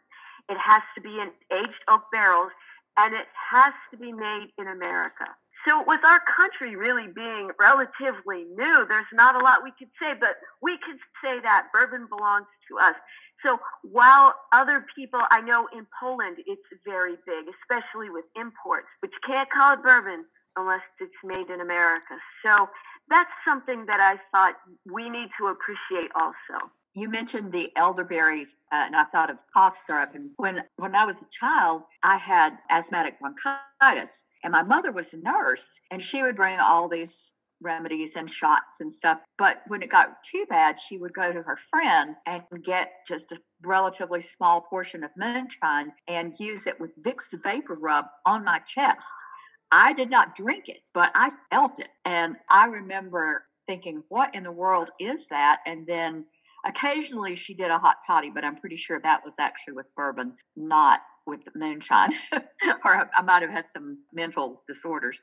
It 0.50 0.58
has 0.64 0.82
to 0.96 1.02
be 1.02 1.20
in 1.20 1.32
aged 1.52 1.84
oak 1.90 2.04
barrels 2.12 2.52
and 2.98 3.14
it 3.14 3.28
has 3.52 3.74
to 3.92 3.98
be 3.98 4.12
made 4.12 4.48
in 4.58 4.68
America. 4.68 5.26
So, 5.68 5.84
with 5.86 6.00
our 6.06 6.22
country 6.24 6.78
really 6.78 7.12
being 7.12 7.52
relatively 7.60 8.48
new, 8.56 8.86
there's 8.88 9.12
not 9.12 9.36
a 9.36 9.40
lot 9.40 9.64
we 9.64 9.74
could 9.78 9.92
say, 10.00 10.16
but 10.18 10.40
we 10.62 10.78
could 10.80 10.98
say 11.22 11.42
that 11.44 11.68
bourbon 11.74 12.08
belongs 12.08 12.48
to 12.72 12.80
us. 12.80 12.96
So, 13.44 13.60
while 13.84 14.34
other 14.54 14.86
people, 14.96 15.20
I 15.30 15.42
know 15.42 15.68
in 15.76 15.86
Poland 16.00 16.38
it's 16.46 16.64
very 16.86 17.16
big, 17.26 17.52
especially 17.60 18.10
with 18.10 18.24
imports, 18.36 18.88
but 19.02 19.10
you 19.12 19.20
can't 19.28 19.50
call 19.52 19.74
it 19.74 19.84
bourbon 19.84 20.26
unless 20.56 20.82
it's 21.02 21.20
made 21.24 21.50
in 21.54 21.60
America. 21.60 22.16
So, 22.46 22.70
that's 23.10 23.32
something 23.46 23.86
that 23.88 24.00
I 24.00 24.16
thought 24.32 24.56
we 24.86 25.10
need 25.10 25.30
to 25.40 25.48
appreciate 25.48 26.12
also. 26.16 26.72
You 26.94 27.10
mentioned 27.10 27.52
the 27.52 27.72
elderberries, 27.76 28.56
uh, 28.72 28.84
and 28.86 28.96
I 28.96 29.04
thought 29.04 29.30
of 29.30 29.44
cough 29.54 29.76
syrup. 29.76 30.16
And 30.16 30.32
when 30.38 30.64
when 30.78 30.96
I 30.96 31.06
was 31.06 31.22
a 31.22 31.30
child, 31.30 31.84
I 32.04 32.18
had 32.18 32.58
asthmatic 32.72 33.20
bronchitis, 33.20 34.26
and 34.48 34.54
my 34.54 34.64
mother 34.64 34.94
was 34.94 35.14
a 35.14 35.18
nurse, 35.18 35.82
and 35.92 36.02
she 36.02 36.24
would 36.24 36.38
bring 36.38 36.58
all 36.58 36.88
these 36.88 37.36
remedies 37.60 38.16
and 38.16 38.30
shots 38.30 38.80
and 38.80 38.90
stuff. 38.90 39.20
But 39.38 39.62
when 39.68 39.82
it 39.82 39.90
got 39.90 40.24
too 40.24 40.46
bad, 40.48 40.80
she 40.80 40.98
would 40.98 41.14
go 41.14 41.34
to 41.34 41.42
her 41.42 41.58
friend 41.58 42.16
and 42.26 42.44
get 42.64 42.92
just 43.06 43.34
a 43.34 43.42
relatively 43.62 44.22
small 44.22 44.62
portion 44.62 45.04
of 45.04 45.12
moonshine 45.18 45.92
and 46.08 46.32
use 46.40 46.66
it 46.66 46.80
with 46.80 47.04
Vicks 47.04 47.36
Vapor 47.44 47.76
Rub 47.82 48.06
on 48.26 48.46
my 48.46 48.60
chest. 48.60 49.12
I 49.70 49.92
did 49.92 50.10
not 50.10 50.34
drink 50.34 50.70
it, 50.70 50.84
but 50.94 51.12
I 51.14 51.32
felt 51.52 51.82
it. 51.82 51.90
And 52.06 52.38
I 52.50 52.68
remember 52.68 53.48
thinking, 53.68 54.04
what 54.08 54.34
in 54.34 54.44
the 54.44 54.52
world 54.54 54.92
is 54.98 55.28
that? 55.28 55.60
And 55.66 55.86
then 55.86 56.24
occasionally 56.68 57.36
she 57.36 57.54
did 57.54 57.72
a 57.72 57.78
hot 57.78 57.98
toddy, 58.06 58.30
but 58.30 58.44
I'm 58.44 58.56
pretty 58.56 58.76
sure 58.76 59.00
that 59.00 59.24
was 59.24 59.40
actually 59.40 59.74
with 59.74 59.88
bourbon, 59.96 60.36
not 60.56 61.02
with 61.26 61.48
moonshine. 61.56 62.12
or 62.86 63.10
I 63.18 63.22
might 63.24 63.42
have 63.42 63.52
had 63.52 63.66
some 63.66 64.00
mental 64.14 64.62
disorders. 64.68 65.22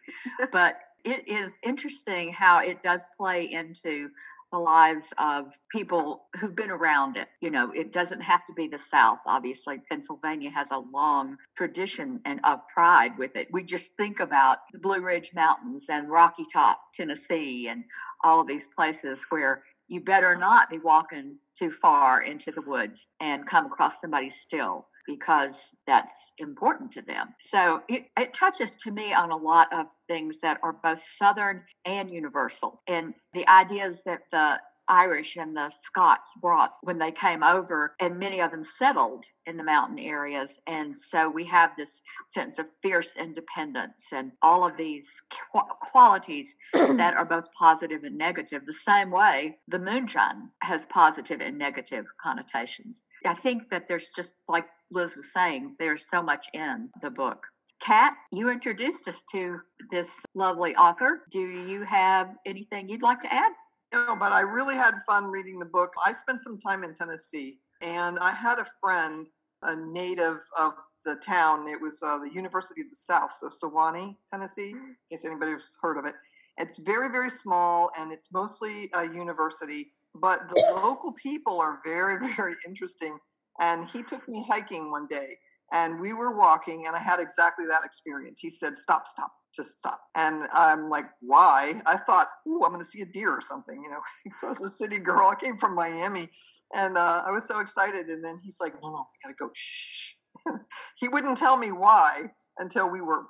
but 0.52 0.78
it 1.04 1.28
is 1.28 1.59
interesting 1.62 2.33
how 2.33 2.61
it 2.61 2.83
does 2.83 3.09
play 3.16 3.44
into 3.44 4.09
the 4.54 4.59
lives 4.59 5.12
of 5.18 5.52
people 5.72 6.26
who've 6.38 6.54
been 6.54 6.70
around 6.70 7.16
it. 7.16 7.26
You 7.40 7.50
know, 7.50 7.72
it 7.72 7.90
doesn't 7.92 8.20
have 8.20 8.44
to 8.44 8.52
be 8.52 8.68
the 8.68 8.78
South. 8.78 9.18
Obviously, 9.26 9.83
Pennsylvania 9.90 10.50
has 10.50 10.70
a 10.70 10.78
long 10.78 11.38
tradition 11.57 12.20
and 12.24 12.40
of 12.44 12.61
pride 12.72 13.18
with 13.18 13.35
it. 13.35 13.48
We 13.50 13.64
just 13.64 13.96
think 13.96 14.20
about 14.20 14.59
the 14.72 14.78
Blue 14.78 15.04
Ridge 15.04 15.33
Mountains 15.35 15.88
and 15.90 16.09
Rocky 16.09 16.44
Top, 16.52 16.78
Tennessee, 16.94 17.66
and 17.68 17.83
all 18.22 18.40
of 18.40 18.46
these 18.46 18.68
places 18.68 19.26
where 19.28 19.64
you 19.88 20.00
better 20.00 20.36
not 20.36 20.70
be 20.70 20.78
walking 20.78 21.38
too 21.56 21.70
far 21.70 22.22
into 22.22 22.50
the 22.50 22.62
woods 22.62 23.06
and 23.20 23.46
come 23.46 23.66
across 23.66 24.00
somebody 24.00 24.28
still 24.28 24.88
because 25.06 25.76
that's 25.86 26.32
important 26.38 26.90
to 26.92 27.02
them. 27.02 27.34
So 27.38 27.82
it, 27.88 28.06
it, 28.18 28.32
touches 28.32 28.74
to 28.76 28.90
me 28.90 29.12
on 29.12 29.30
a 29.30 29.36
lot 29.36 29.68
of 29.72 29.86
things 30.06 30.40
that 30.40 30.58
are 30.62 30.72
both 30.72 31.00
Southern 31.00 31.62
and 31.84 32.10
universal. 32.10 32.80
And 32.86 33.14
the 33.34 33.46
ideas 33.48 34.02
that 34.04 34.22
the 34.30 34.60
Irish 34.88 35.36
and 35.36 35.56
the 35.56 35.68
Scots 35.70 36.36
brought 36.40 36.72
when 36.82 36.98
they 36.98 37.12
came 37.12 37.42
over, 37.42 37.94
and 38.00 38.18
many 38.18 38.40
of 38.40 38.50
them 38.50 38.62
settled 38.62 39.24
in 39.46 39.56
the 39.56 39.64
mountain 39.64 39.98
areas. 39.98 40.60
And 40.66 40.96
so 40.96 41.28
we 41.28 41.44
have 41.44 41.72
this 41.76 42.02
sense 42.28 42.58
of 42.58 42.66
fierce 42.82 43.16
independence 43.16 44.12
and 44.12 44.32
all 44.42 44.66
of 44.66 44.76
these 44.76 45.22
qu- 45.52 45.60
qualities 45.80 46.56
that 46.72 47.14
are 47.14 47.24
both 47.24 47.52
positive 47.52 48.04
and 48.04 48.16
negative, 48.16 48.64
the 48.64 48.72
same 48.72 49.10
way 49.10 49.58
the 49.68 49.78
moonshine 49.78 50.50
has 50.62 50.86
positive 50.86 51.40
and 51.40 51.58
negative 51.58 52.06
connotations. 52.22 53.02
I 53.24 53.34
think 53.34 53.68
that 53.70 53.86
there's 53.86 54.10
just 54.14 54.36
like 54.48 54.66
Liz 54.90 55.16
was 55.16 55.32
saying, 55.32 55.76
there's 55.78 56.08
so 56.08 56.22
much 56.22 56.46
in 56.52 56.90
the 57.00 57.10
book. 57.10 57.46
Kat, 57.80 58.14
you 58.32 58.50
introduced 58.50 59.08
us 59.08 59.24
to 59.32 59.58
this 59.90 60.24
lovely 60.34 60.74
author. 60.76 61.22
Do 61.30 61.40
you 61.40 61.82
have 61.82 62.34
anything 62.46 62.88
you'd 62.88 63.02
like 63.02 63.20
to 63.20 63.32
add? 63.32 63.52
No, 63.94 64.16
but 64.18 64.33
I 64.33 64.40
really 64.40 64.74
had 64.74 64.94
fun 65.07 65.30
reading 65.30 65.61
the 65.61 65.66
book. 65.66 65.92
I 66.04 66.12
spent 66.12 66.40
some 66.40 66.59
time 66.59 66.83
in 66.83 66.94
Tennessee, 66.94 67.61
and 67.80 68.18
I 68.18 68.33
had 68.33 68.59
a 68.59 68.66
friend, 68.80 69.28
a 69.62 69.76
native 69.76 70.40
of 70.61 70.72
the 71.04 71.14
town. 71.24 71.68
It 71.68 71.80
was 71.80 72.02
uh, 72.04 72.18
the 72.18 72.35
University 72.35 72.80
of 72.80 72.90
the 72.90 72.96
South, 72.96 73.30
so 73.30 73.48
Sewanee, 73.48 74.16
Tennessee, 74.33 74.70
in 74.70 74.96
case 75.12 75.24
anybody's 75.24 75.78
heard 75.80 75.96
of 75.96 76.07
it. 76.07 76.14
It's 76.59 76.80
very, 76.80 77.09
very 77.09 77.30
small, 77.30 77.88
and 77.96 78.12
it's 78.12 78.26
mostly 78.33 78.90
a 78.96 79.04
university, 79.04 79.92
but 80.16 80.40
the 80.48 80.61
local 80.83 81.12
people 81.12 81.61
are 81.61 81.78
very, 81.87 82.16
very 82.37 82.54
interesting. 82.66 83.16
And 83.61 83.88
he 83.88 84.02
took 84.02 84.28
me 84.28 84.44
hiking 84.48 84.90
one 84.90 85.07
day, 85.07 85.38
and 85.72 86.00
we 86.00 86.14
were 86.14 86.37
walking, 86.37 86.87
and 86.88 86.96
I 86.96 86.98
had 86.98 87.20
exactly 87.20 87.66
that 87.66 87.83
experience. 87.85 88.40
He 88.40 88.50
said, 88.50 88.76
Stop, 88.76 89.07
stop 89.07 89.30
just 89.54 89.78
stop. 89.78 90.00
And 90.16 90.46
I'm 90.52 90.88
like, 90.90 91.04
why? 91.20 91.80
I 91.86 91.96
thought, 91.96 92.26
ooh, 92.48 92.62
I'm 92.64 92.70
going 92.70 92.80
to 92.80 92.84
see 92.84 93.02
a 93.02 93.06
deer 93.06 93.30
or 93.30 93.40
something, 93.40 93.82
you 93.82 93.90
know. 93.90 94.00
so 94.40 94.48
I 94.48 94.50
was 94.50 94.64
a 94.64 94.70
city 94.70 94.98
girl. 94.98 95.30
I 95.30 95.34
came 95.42 95.56
from 95.56 95.74
Miami. 95.74 96.28
and 96.74 96.96
uh, 96.96 97.22
I 97.26 97.30
was 97.30 97.46
so 97.46 97.60
excited. 97.60 98.06
And 98.06 98.24
then 98.24 98.40
he's 98.42 98.58
like, 98.60 98.74
"No, 98.82 98.90
no, 98.90 99.06
we 99.12 99.18
gotta 99.22 99.36
go." 99.38 99.50
Shh. 99.54 100.14
he 100.96 101.08
wouldn't 101.08 101.38
tell 101.38 101.56
me 101.56 101.68
why 101.68 102.32
until 102.58 102.90
we 102.90 103.00
were 103.00 103.26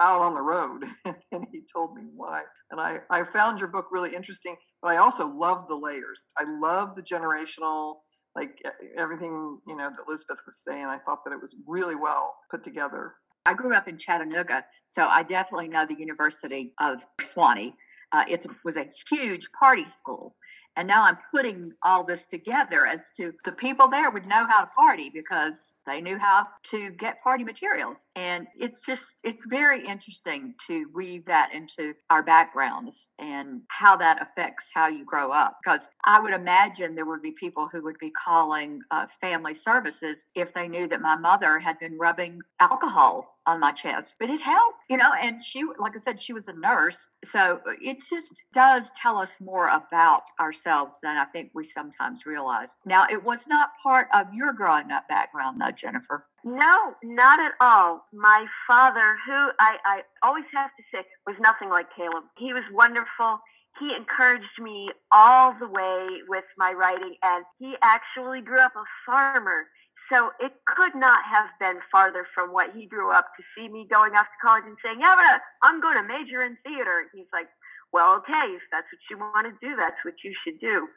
out 0.00 0.20
on 0.20 0.34
the 0.34 0.42
road, 0.42 0.84
and 1.32 1.46
he 1.52 1.60
told 1.72 1.94
me 1.94 2.02
why. 2.14 2.42
And 2.70 2.80
I 2.80 2.98
I 3.10 3.24
found 3.24 3.60
your 3.60 3.68
book 3.68 3.86
really 3.92 4.14
interesting, 4.14 4.56
but 4.82 4.92
I 4.92 4.96
also 4.96 5.28
love 5.28 5.68
the 5.68 5.76
layers. 5.76 6.26
I 6.38 6.44
love 6.60 6.96
the 6.96 7.02
generational 7.02 7.96
like 8.36 8.60
everything 8.96 9.58
you 9.66 9.76
know 9.76 9.90
that 9.90 10.04
Elizabeth 10.06 10.40
was 10.46 10.62
saying. 10.64 10.84
I 10.86 10.98
thought 10.98 11.20
that 11.24 11.32
it 11.32 11.40
was 11.40 11.56
really 11.66 11.96
well 11.96 12.36
put 12.50 12.62
together. 12.62 13.14
I 13.46 13.54
grew 13.54 13.74
up 13.74 13.88
in 13.88 13.96
Chattanooga, 13.96 14.64
so 14.86 15.06
I 15.06 15.22
definitely 15.22 15.68
know 15.68 15.86
the 15.86 15.98
University 15.98 16.72
of 16.78 17.06
Sewanee. 17.20 17.74
Uh, 18.12 18.24
it 18.28 18.44
was 18.64 18.76
a 18.76 18.88
huge 19.10 19.50
party 19.58 19.84
school. 19.84 20.34
And 20.76 20.86
now 20.86 21.04
I'm 21.04 21.18
putting 21.30 21.72
all 21.82 22.04
this 22.04 22.26
together 22.26 22.86
as 22.86 23.10
to 23.12 23.32
the 23.44 23.52
people 23.52 23.88
there 23.88 24.10
would 24.10 24.26
know 24.26 24.46
how 24.46 24.60
to 24.60 24.66
party 24.66 25.10
because 25.12 25.74
they 25.84 26.00
knew 26.00 26.18
how 26.18 26.46
to 26.64 26.90
get 26.90 27.20
party 27.22 27.44
materials. 27.44 28.06
And 28.16 28.46
it's 28.58 28.86
just, 28.86 29.20
it's 29.24 29.46
very 29.46 29.84
interesting 29.84 30.54
to 30.68 30.86
weave 30.94 31.24
that 31.26 31.52
into 31.52 31.94
our 32.08 32.22
backgrounds 32.22 33.10
and 33.18 33.62
how 33.68 33.96
that 33.96 34.22
affects 34.22 34.70
how 34.72 34.88
you 34.88 35.04
grow 35.04 35.32
up. 35.32 35.58
Because 35.62 35.90
I 36.04 36.20
would 36.20 36.32
imagine 36.32 36.94
there 36.94 37.06
would 37.06 37.22
be 37.22 37.32
people 37.32 37.68
who 37.70 37.82
would 37.82 37.98
be 37.98 38.10
calling 38.10 38.80
uh, 38.90 39.06
family 39.20 39.54
services 39.54 40.26
if 40.34 40.54
they 40.54 40.68
knew 40.68 40.86
that 40.88 41.00
my 41.00 41.16
mother 41.16 41.58
had 41.58 41.78
been 41.78 41.98
rubbing 41.98 42.40
alcohol 42.60 43.36
on 43.46 43.58
my 43.58 43.72
chest, 43.72 44.16
but 44.20 44.30
it 44.30 44.40
helped, 44.40 44.78
you 44.88 44.96
know. 44.96 45.10
And 45.20 45.42
she, 45.42 45.64
like 45.78 45.96
I 45.96 45.98
said, 45.98 46.20
she 46.20 46.32
was 46.32 46.46
a 46.46 46.52
nurse. 46.52 47.08
So 47.24 47.60
it 47.80 47.98
just 48.08 48.44
does 48.52 48.92
tell 48.92 49.18
us 49.18 49.40
more 49.40 49.68
about 49.68 50.22
ourselves 50.38 50.59
ourselves 50.60 50.98
than 51.02 51.16
I 51.16 51.24
think 51.24 51.50
we 51.54 51.64
sometimes 51.64 52.26
realize. 52.26 52.74
Now, 52.84 53.06
it 53.10 53.24
was 53.24 53.48
not 53.48 53.70
part 53.82 54.08
of 54.12 54.32
your 54.32 54.52
growing 54.52 54.90
up 54.92 55.08
background, 55.08 55.60
though, 55.60 55.70
Jennifer. 55.70 56.26
No, 56.44 56.94
not 57.02 57.38
at 57.40 57.52
all. 57.60 58.04
My 58.12 58.46
father, 58.66 59.16
who 59.26 59.50
I, 59.58 59.76
I 59.84 60.00
always 60.22 60.44
have 60.54 60.70
to 60.76 60.82
say 60.92 61.04
was 61.26 61.36
nothing 61.40 61.68
like 61.68 61.86
Caleb, 61.96 62.24
he 62.38 62.52
was 62.52 62.64
wonderful. 62.72 63.38
He 63.78 63.92
encouraged 63.96 64.58
me 64.60 64.90
all 65.12 65.54
the 65.58 65.68
way 65.68 66.06
with 66.28 66.44
my 66.58 66.72
writing, 66.72 67.14
and 67.22 67.44
he 67.58 67.74
actually 67.82 68.40
grew 68.40 68.60
up 68.60 68.72
a 68.76 68.84
farmer. 69.06 69.64
So 70.10 70.30
it 70.40 70.52
could 70.66 70.96
not 70.96 71.20
have 71.22 71.46
been 71.60 71.78
farther 71.92 72.26
from 72.34 72.52
what 72.52 72.74
he 72.74 72.86
grew 72.86 73.12
up 73.12 73.28
to 73.36 73.44
see 73.54 73.68
me 73.68 73.86
going 73.88 74.16
off 74.16 74.26
to 74.26 74.42
college 74.42 74.64
and 74.66 74.76
saying, 74.84 74.98
"Yeah, 74.98 75.38
I'm 75.62 75.80
going 75.80 75.96
to 75.96 76.02
major 76.02 76.42
in 76.42 76.58
theater." 76.66 77.06
He's 77.14 77.30
like, 77.32 77.46
well, 77.92 78.16
okay, 78.18 78.54
if 78.54 78.62
that's 78.70 78.86
what 78.92 79.02
you 79.10 79.18
want 79.18 79.46
to 79.46 79.54
do, 79.66 79.76
that's 79.76 79.98
what 80.04 80.14
you 80.22 80.32
should 80.44 80.60
do. 80.60 80.88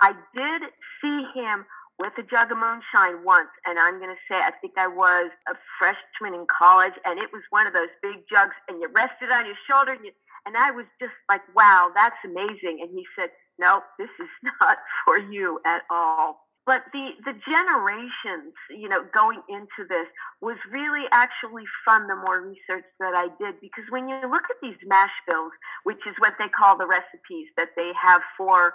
I 0.00 0.12
did 0.34 0.62
see 1.00 1.26
him 1.34 1.64
with 1.98 2.12
a 2.18 2.22
jug 2.22 2.50
of 2.50 2.58
moonshine 2.58 3.24
once, 3.24 3.50
and 3.66 3.78
I'm 3.78 3.98
going 3.98 4.10
to 4.10 4.22
say 4.28 4.36
I 4.36 4.52
think 4.60 4.74
I 4.76 4.86
was 4.86 5.30
a 5.48 5.54
freshman 5.78 6.34
in 6.38 6.46
college, 6.46 6.94
and 7.04 7.18
it 7.18 7.30
was 7.32 7.42
one 7.50 7.66
of 7.66 7.72
those 7.72 7.92
big 8.02 8.24
jugs, 8.28 8.56
and 8.68 8.80
you 8.80 8.88
rested 8.92 9.30
on 9.30 9.46
your 9.46 9.58
shoulder, 9.68 9.92
and, 9.92 10.04
you, 10.04 10.12
and 10.46 10.56
I 10.56 10.70
was 10.70 10.86
just 11.00 11.14
like, 11.28 11.42
wow, 11.54 11.90
that's 11.94 12.16
amazing. 12.24 12.80
And 12.82 12.90
he 12.90 13.04
said, 13.18 13.30
no, 13.58 13.82
this 13.98 14.10
is 14.20 14.28
not 14.60 14.78
for 15.04 15.18
you 15.18 15.60
at 15.66 15.82
all. 15.90 16.48
But 16.64 16.84
the, 16.92 17.10
the 17.24 17.34
generations, 17.42 18.54
you 18.70 18.88
know, 18.88 19.02
going 19.12 19.42
into 19.48 19.82
this 19.88 20.06
was 20.40 20.56
really 20.70 21.06
actually 21.10 21.64
fun 21.84 22.06
the 22.06 22.14
more 22.14 22.40
research 22.40 22.86
that 23.00 23.14
I 23.14 23.28
did 23.42 23.60
because 23.60 23.84
when 23.90 24.08
you 24.08 24.20
look 24.30 24.46
at 24.48 24.62
these 24.62 24.78
mash 24.86 25.14
bills, 25.26 25.52
which 25.82 26.06
is 26.06 26.14
what 26.18 26.34
they 26.38 26.48
call 26.48 26.78
the 26.78 26.86
recipes 26.86 27.48
that 27.56 27.70
they 27.74 27.90
have 28.00 28.22
for 28.36 28.74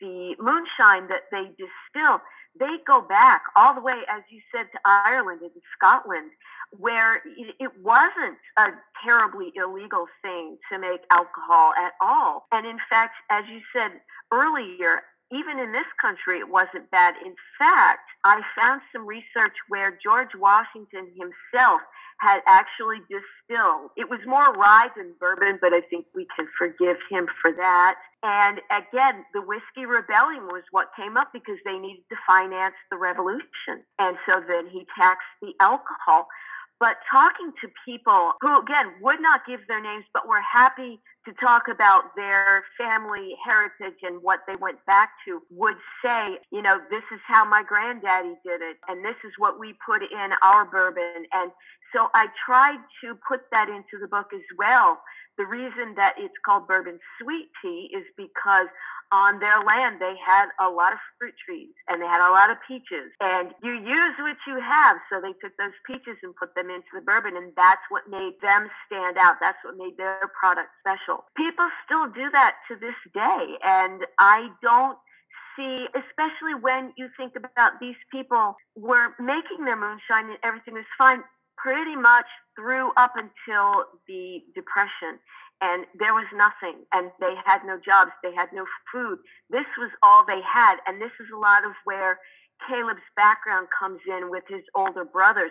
the 0.00 0.34
moonshine 0.40 1.06
that 1.08 1.30
they 1.30 1.46
distill, 1.54 2.20
they 2.58 2.78
go 2.86 3.00
back 3.02 3.42
all 3.54 3.74
the 3.74 3.80
way, 3.80 4.02
as 4.10 4.22
you 4.30 4.40
said, 4.52 4.66
to 4.72 4.78
Ireland 4.84 5.40
and 5.42 5.50
Scotland, 5.76 6.30
where 6.76 7.22
it 7.60 7.70
wasn't 7.82 8.38
a 8.56 8.70
terribly 9.04 9.52
illegal 9.54 10.06
thing 10.22 10.58
to 10.72 10.78
make 10.78 11.02
alcohol 11.10 11.72
at 11.78 11.92
all. 12.00 12.46
And 12.50 12.66
in 12.66 12.78
fact, 12.90 13.14
as 13.30 13.44
you 13.48 13.60
said 13.72 13.92
earlier, 14.32 15.02
even 15.32 15.58
in 15.58 15.72
this 15.72 15.88
country, 16.00 16.38
it 16.38 16.48
wasn't 16.48 16.90
bad. 16.90 17.14
In 17.24 17.34
fact, 17.58 18.08
I 18.24 18.40
found 18.56 18.80
some 18.92 19.06
research 19.06 19.54
where 19.68 19.98
George 20.02 20.34
Washington 20.34 21.12
himself 21.16 21.80
had 22.20 22.40
actually 22.46 22.98
distilled. 23.06 23.90
It 23.96 24.10
was 24.10 24.18
more 24.26 24.52
rye 24.52 24.88
than 24.96 25.14
bourbon, 25.20 25.58
but 25.60 25.72
I 25.72 25.80
think 25.82 26.06
we 26.14 26.26
can 26.34 26.48
forgive 26.58 26.96
him 27.10 27.28
for 27.40 27.52
that. 27.52 27.94
And 28.22 28.60
again, 28.70 29.24
the 29.32 29.40
Whiskey 29.40 29.86
Rebellion 29.86 30.46
was 30.46 30.64
what 30.72 30.90
came 30.96 31.16
up 31.16 31.30
because 31.32 31.58
they 31.64 31.78
needed 31.78 32.02
to 32.10 32.16
finance 32.26 32.74
the 32.90 32.96
revolution. 32.96 33.86
And 34.00 34.16
so 34.26 34.42
then 34.48 34.66
he 34.66 34.86
taxed 34.98 35.30
the 35.40 35.52
alcohol. 35.60 36.26
But 36.80 36.96
talking 37.10 37.52
to 37.60 37.68
people 37.84 38.32
who, 38.40 38.60
again, 38.60 38.92
would 39.00 39.20
not 39.20 39.46
give 39.46 39.60
their 39.66 39.82
names, 39.82 40.04
but 40.14 40.28
were 40.28 40.40
happy 40.40 41.00
to 41.26 41.32
talk 41.34 41.64
about 41.68 42.14
their 42.16 42.64
family 42.78 43.34
heritage 43.44 43.98
and 44.02 44.22
what 44.22 44.40
they 44.46 44.54
went 44.60 44.84
back 44.86 45.10
to, 45.26 45.42
would 45.50 45.76
say, 46.04 46.38
you 46.50 46.62
know, 46.62 46.78
this 46.90 47.02
is 47.12 47.20
how 47.26 47.44
my 47.44 47.62
granddaddy 47.62 48.34
did 48.44 48.62
it, 48.62 48.76
and 48.88 49.04
this 49.04 49.16
is 49.24 49.32
what 49.38 49.58
we 49.58 49.74
put 49.84 50.02
in 50.02 50.30
our 50.42 50.64
bourbon. 50.64 51.26
And 51.32 51.50
so 51.94 52.08
I 52.14 52.28
tried 52.46 52.78
to 53.02 53.18
put 53.26 53.50
that 53.50 53.68
into 53.68 53.98
the 54.00 54.06
book 54.06 54.28
as 54.32 54.40
well. 54.56 55.00
The 55.38 55.46
reason 55.46 55.94
that 55.96 56.14
it's 56.18 56.34
called 56.44 56.66
bourbon 56.68 56.98
sweet 57.22 57.48
tea 57.62 57.90
is 57.94 58.04
because 58.16 58.66
on 59.12 59.40
their 59.40 59.60
land 59.62 60.00
they 60.00 60.14
had 60.20 60.48
a 60.60 60.68
lot 60.68 60.92
of 60.92 60.98
fruit 61.18 61.34
trees 61.46 61.72
and 61.88 62.02
they 62.02 62.06
had 62.06 62.20
a 62.20 62.32
lot 62.32 62.50
of 62.50 62.58
peaches. 62.66 63.08
And 63.20 63.54
you 63.62 63.72
use 63.72 64.14
what 64.18 64.36
you 64.46 64.60
have. 64.60 64.98
So 65.08 65.20
they 65.22 65.32
took 65.40 65.56
those 65.56 65.76
peaches 65.86 66.18
and 66.22 66.34
put 66.36 66.54
them 66.54 66.70
into 66.70 66.90
the 66.94 67.00
bourbon 67.00 67.36
and 67.36 67.52
that's 67.56 67.82
what 67.88 68.10
made 68.10 68.36
them 68.42 68.68
stand 68.86 69.16
out. 69.16 69.36
That's 69.40 69.58
what 69.64 69.76
made 69.78 69.96
their 69.96 70.30
product 70.38 70.68
special. 70.82 71.24
People 71.36 71.68
still 71.86 72.10
do 72.10 72.30
that 72.32 72.56
to 72.68 72.76
this 72.76 72.98
day. 73.14 73.56
And 73.64 74.04
i 74.18 74.48
don't 74.62 74.98
see 75.56 75.86
especially 75.94 76.54
when 76.60 76.92
you 76.96 77.08
think 77.16 77.34
about 77.36 77.80
these 77.80 77.96
people 78.12 78.56
were 78.76 79.10
making 79.18 79.64
their 79.64 79.76
moonshine 79.76 80.30
and 80.30 80.38
everything 80.44 80.74
was 80.74 80.84
fine 80.96 81.22
pretty 81.62 81.96
much 81.96 82.26
through 82.56 82.92
up 82.96 83.14
until 83.16 83.84
the 84.06 84.42
depression 84.54 85.18
and 85.60 85.86
there 85.98 86.14
was 86.14 86.26
nothing 86.34 86.84
and 86.92 87.10
they 87.20 87.34
had 87.44 87.64
no 87.66 87.78
jobs 87.84 88.12
they 88.22 88.34
had 88.34 88.48
no 88.52 88.64
food. 88.92 89.18
This 89.50 89.66
was 89.76 89.90
all 90.02 90.24
they 90.24 90.40
had 90.42 90.76
and 90.86 91.00
this 91.00 91.12
is 91.20 91.26
a 91.34 91.38
lot 91.38 91.64
of 91.64 91.72
where 91.84 92.18
caleb's 92.66 93.06
background 93.16 93.68
comes 93.78 94.00
in 94.06 94.30
with 94.30 94.44
his 94.48 94.62
older 94.74 95.04
brothers. 95.04 95.50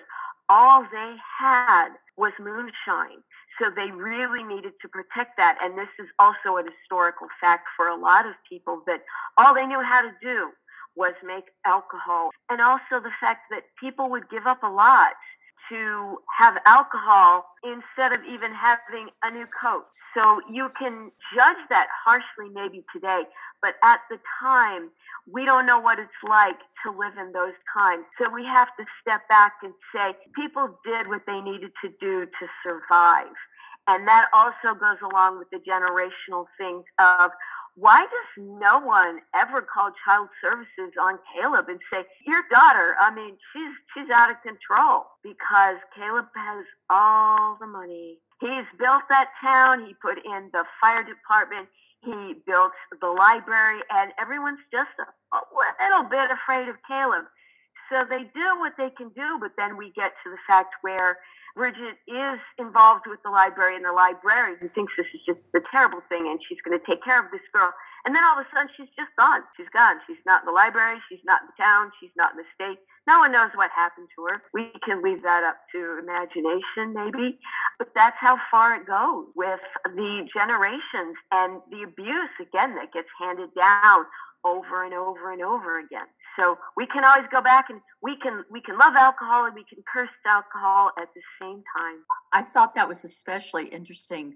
All 0.50 0.84
they 0.84 1.15
had 1.39 1.89
was 2.15 2.32
moonshine 2.39 3.24
so 3.60 3.70
they 3.76 3.91
really 3.91 4.43
needed 4.43 4.74
to 4.82 4.88
protect 4.88 5.36
that 5.38 5.58
and 5.62 5.78
this 5.78 5.91
is 6.00 6.08
also 6.20 6.58
a 6.58 6.63
historical 6.63 7.28
fact 7.41 7.67
for 7.76 7.88
a 7.88 8.00
lot 8.00 8.26
of 8.26 8.34
people 8.48 8.82
that 8.88 9.02
all 9.38 9.54
they 9.54 9.65
knew 9.65 9.82
how 9.82 10.02
to 10.02 10.12
do 10.22 10.50
was 10.96 11.13
make 11.24 11.46
alcohol. 11.65 12.32
And 12.50 12.60
also 12.60 13.00
the 13.04 13.13
fact 13.22 13.41
that 13.52 13.63
people 13.80 14.10
would 14.10 14.30
give 14.30 14.48
up 14.48 14.63
a 14.63 14.70
lot 14.70 15.13
to 15.70 16.17
have 16.38 16.58
alcohol 16.65 17.46
instead 17.63 18.13
of 18.13 18.24
even 18.26 18.54
having 18.54 19.10
a 19.24 19.32
new 19.32 19.46
coat. 19.62 19.86
So 20.15 20.41
you 20.50 20.70
can 20.80 21.12
judge 21.36 21.62
that 21.70 21.88
harshly 22.06 22.50
maybe 22.54 22.84
today, 22.93 23.24
but 23.62 23.76
at 23.84 24.00
the 24.10 24.20
time, 24.41 24.89
we 25.32 25.46
don't 25.46 25.65
know 25.65 25.80
what 25.80 26.00
it's 26.00 26.10
like 26.28 26.58
to 26.86 26.91
live 26.91 27.17
in 27.20 27.34
those 27.34 27.54
times. 27.76 28.06
So 28.20 28.30
we 28.30 28.46
have 28.46 28.70
to 28.80 28.86
step 29.02 29.28
back 29.28 29.54
and 29.62 29.74
say 29.93 30.15
people 30.34 30.80
did 30.86 31.08
what 31.08 31.24
they 31.28 31.41
needed 31.41 31.72
to 31.84 31.89
do 32.00 32.26
to 32.26 32.48
survive. 32.63 33.36
And 33.88 34.08
that 34.08 34.28
also 34.34 34.78
goes 34.78 34.98
along 35.04 35.39
with 35.39 35.50
the 35.50 35.60
generational 35.60 36.46
things 36.58 36.84
of 37.00 37.32
why 37.78 38.02
does 38.02 38.44
no 38.44 38.80
one 38.80 39.20
ever 39.36 39.62
call 39.62 39.92
child 40.04 40.30
services 40.42 40.98
on 41.00 41.20
Caleb 41.36 41.70
and 41.70 41.80
say, 41.94 42.06
"Your 42.26 42.42
daughter, 42.50 42.96
I 43.00 43.13
mean, 43.13 43.38
she's 43.54 43.74
she's 43.94 44.10
out 44.10 44.32
of 44.32 44.42
control 44.42 45.06
because 45.22 45.78
Caleb 45.96 46.26
has 46.36 46.66
all 46.90 47.56
the 47.62 47.68
money. 47.68 48.18
He's 48.42 48.66
built 48.80 49.04
that 49.10 49.30
town, 49.40 49.86
he 49.86 49.94
put 50.02 50.18
in 50.26 50.50
the 50.54 50.66
fire 50.82 51.04
department, 51.04 51.70
he 52.02 52.36
built 52.48 52.72
the 53.00 53.08
library, 53.08 53.82
and 53.92 54.12
everyone's 54.20 54.62
just 54.72 54.90
a, 54.98 55.38
little 55.86 56.10
bit 56.10 56.32
afraid 56.32 56.70
of 56.70 56.76
Caleb. 56.88 57.26
So 57.92 58.06
they 58.10 58.26
do 58.34 58.60
what 58.60 58.74
they 58.78 58.90
can 58.90 59.10
do, 59.10 59.38
but 59.40 59.52
then 59.58 59.78
we 59.78 59.92
get 59.96 60.13
to 60.24 60.30
the 60.30 60.42
fact 60.48 60.74
where 60.82 61.18
Bridget 61.58 61.98
is 62.06 62.39
involved 62.62 63.10
with 63.10 63.17
the 63.26 63.34
library, 63.34 63.76
and 63.76 63.84
the 63.84 63.91
librarian 63.91 64.62
who 64.62 64.70
thinks 64.78 64.93
this 64.93 65.10
is 65.10 65.26
just 65.26 65.41
a 65.58 65.65
terrible 65.74 66.06
thing, 66.06 66.30
and 66.30 66.38
she's 66.46 66.62
going 66.62 66.78
to 66.78 66.86
take 66.86 67.02
care 67.02 67.17
of 67.17 67.34
this 67.34 67.41
girl. 67.50 67.74
And 68.06 68.13
then 68.13 68.24
all 68.24 68.38
of 68.38 68.46
a 68.46 68.50
sudden, 68.54 68.70
she's 68.78 68.93
just 68.93 69.10
gone. 69.17 69.41
She's 69.58 69.67
gone. 69.74 69.98
She's 70.06 70.22
not 70.24 70.46
in 70.46 70.46
the 70.46 70.54
library. 70.54 71.02
She's 71.10 71.26
not 71.26 71.41
in 71.41 71.50
the 71.50 71.58
town. 71.58 71.91
She's 72.00 72.13
not 72.15 72.38
in 72.38 72.46
the 72.46 72.50
state. 72.54 72.78
No 73.10 73.20
one 73.20 73.32
knows 73.32 73.50
what 73.56 73.72
happened 73.74 74.08
to 74.15 74.30
her. 74.30 74.43
We 74.54 74.70
can 74.86 75.02
leave 75.02 75.24
that 75.24 75.43
up 75.43 75.58
to 75.74 75.98
imagination, 75.98 76.93
maybe. 76.93 77.39
But 77.80 77.89
that's 77.96 78.15
how 78.20 78.38
far 78.52 78.76
it 78.76 78.86
goes 78.86 79.26
with 79.34 79.63
the 79.84 80.30
generations 80.30 81.17
and 81.34 81.60
the 81.74 81.84
abuse, 81.84 82.36
again, 82.39 82.76
that 82.76 82.93
gets 82.93 83.10
handed 83.17 83.50
down 83.56 84.06
over 84.45 84.84
and 84.84 84.93
over 84.93 85.32
and 85.32 85.41
over 85.41 85.80
again. 85.80 86.08
So 86.38 86.58
we 86.76 86.86
can 86.86 87.04
always 87.04 87.26
go 87.32 87.41
back 87.41 87.65
and 87.69 87.82
we 88.02 88.15
can 88.17 88.43
we 88.52 88.62
can 88.62 88.78
love 88.78 88.95
alcohol 88.95 89.45
and 89.45 89.56
we 89.56 89.65
can 89.65 89.84
curse 89.91 90.10
alcohol 90.26 90.91
at 91.00 91.10
the 91.15 91.21
same 91.41 91.63
time. 91.76 91.97
I 92.32 92.43
thought 92.43 92.76
that 92.76 92.88
was 92.88 93.04
especially 93.04 93.67
interesting 93.67 94.36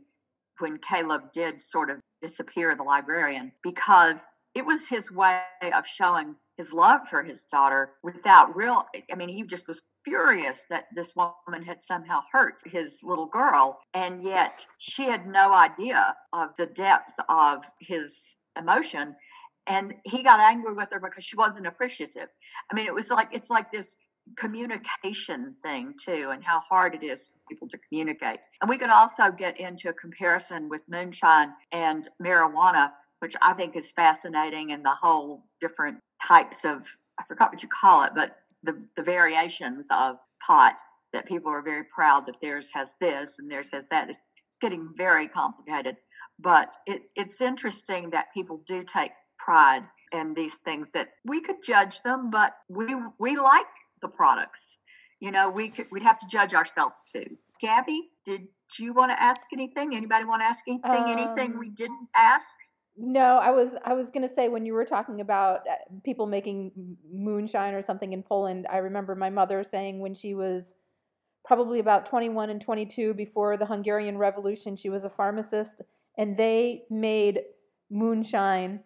when 0.58 0.78
Caleb 0.78 1.32
did 1.32 1.60
sort 1.60 1.90
of 1.90 2.00
disappear 2.22 2.76
the 2.76 2.84
librarian 2.84 3.52
because 3.64 4.30
it 4.54 4.66
was 4.66 4.90
his 4.90 5.12
way 5.12 5.42
of 5.74 5.86
showing 5.86 6.36
his 6.58 6.74
love 6.74 7.08
for 7.08 7.24
his 7.24 7.46
daughter 7.46 7.94
without 8.04 8.56
real 8.56 8.86
I 9.12 9.16
mean 9.16 9.30
he 9.30 9.44
just 9.44 9.68
was 9.68 9.84
furious 10.04 10.66
that 10.70 10.86
this 10.96 11.16
woman 11.16 11.64
had 11.64 11.82
somehow 11.82 12.22
hurt 12.32 12.62
his 12.66 13.02
little 13.04 13.28
girl 13.28 13.80
and 13.94 14.22
yet 14.22 14.66
she 14.78 15.04
had 15.04 15.28
no 15.28 15.54
idea 15.54 16.16
of 16.34 16.56
the 16.58 16.66
depth 16.66 17.14
of 17.30 17.64
his 17.80 18.38
emotion 18.60 19.16
and 19.68 19.94
he 20.06 20.24
got 20.24 20.40
angry 20.40 20.74
with 20.74 20.92
her 20.92 21.00
because 21.00 21.24
she 21.24 21.36
wasn't 21.36 21.68
appreciative. 21.68 22.28
I 22.72 22.76
mean 22.76 22.88
it 22.88 22.94
was 22.94 23.12
like 23.12 23.30
it's 23.32 23.50
like 23.50 23.72
this 23.72 23.98
communication 24.38 25.56
thing 25.64 25.94
too 26.00 26.30
and 26.32 26.44
how 26.44 26.60
hard 26.60 26.94
it 26.94 27.04
is 27.04 27.28
for 27.28 27.40
people 27.50 27.68
to 27.68 27.78
communicate. 27.90 28.40
And 28.62 28.70
we 28.70 28.78
could 28.78 28.90
also 28.90 29.32
get 29.32 29.60
into 29.60 29.90
a 29.90 29.94
comparison 29.94 30.70
with 30.70 30.84
moonshine 30.88 31.54
and 31.72 32.08
marijuana 32.22 32.92
which 33.22 33.36
i 33.42 33.54
think 33.54 33.76
is 33.76 33.92
fascinating 33.92 34.72
and 34.72 34.84
the 34.84 34.90
whole 34.90 35.46
different 35.62 36.00
types 36.28 36.66
of 36.66 36.88
i 37.20 37.24
forgot 37.28 37.52
what 37.52 37.64
you 37.64 37.70
call 37.70 38.04
it 38.04 38.12
but 38.16 38.38
the, 38.64 38.86
the 38.98 39.04
variations 39.04 39.88
of 39.92 40.18
pot 40.46 40.80
that 41.14 41.26
people 41.26 41.52
are 41.52 41.62
very 41.62 41.84
proud 41.84 42.26
that 42.26 42.40
theirs 42.42 42.72
has 42.74 42.96
this 43.02 43.38
and 43.40 43.52
theirs 43.52 43.70
has 43.74 43.88
that. 43.88 44.10
It's 44.10 44.58
getting 44.60 44.90
very 44.96 45.28
complicated 45.28 45.98
but 46.40 46.76
it, 46.88 47.04
it's 47.16 47.40
interesting 47.42 48.10
that 48.10 48.28
people 48.34 48.62
do 48.66 48.84
take 48.84 49.12
pride 49.44 49.84
in 50.12 50.34
these 50.34 50.58
things 50.58 50.92
that 50.92 51.10
we 51.26 51.42
could 51.42 51.64
judge 51.64 52.02
them, 52.02 52.30
but 52.30 52.54
we 52.70 52.88
we 53.20 53.38
like 53.38 53.66
the 54.02 54.08
products. 54.08 54.80
You 55.20 55.32
know, 55.32 55.50
we 55.50 55.70
could 55.70 55.88
we'd 55.92 56.04
have 56.04 56.18
to 56.20 56.28
judge 56.28 56.54
ourselves 56.54 57.04
too. 57.04 57.38
Gabby, 57.60 58.10
did 58.26 58.48
you 58.80 58.94
want 58.94 59.12
to 59.12 59.22
ask 59.22 59.48
anything? 59.54 59.96
Anybody 59.96 60.26
want 60.26 60.42
to 60.42 60.46
ask 60.46 60.66
anything? 60.68 61.04
Um, 61.04 61.08
anything 61.08 61.58
we 61.58 61.70
didn't 61.70 62.10
ask? 62.16 62.58
No, 62.98 63.38
I 63.38 63.52
was 63.52 63.76
I 63.86 63.94
was 63.94 64.10
going 64.10 64.28
to 64.28 64.34
say 64.34 64.50
when 64.50 64.66
you 64.66 64.74
were 64.74 64.86
talking 64.86 65.22
about 65.22 65.62
uh, 65.68 65.76
people 66.04 66.28
making 66.28 66.72
moonshine 67.12 67.74
or 67.74 67.82
something 67.82 68.14
in 68.14 68.24
Poland, 68.24 68.68
I 68.70 68.78
remember 68.78 69.16
my 69.16 69.30
mother 69.30 69.64
saying 69.64 70.00
when 70.00 70.14
she 70.14 70.34
was 70.34 70.74
probably 71.46 71.80
about 71.80 72.06
21 72.06 72.50
and 72.50 72.62
22 72.62 73.14
before 73.14 73.58
the 73.58 73.66
Hungarian 73.66 74.18
Revolution, 74.18 74.76
she 74.76 74.90
was 74.90 75.04
a 75.04 75.10
pharmacist 75.10 75.82
and 76.18 76.38
they 76.38 76.84
made 76.90 77.42
moonshine 77.90 78.82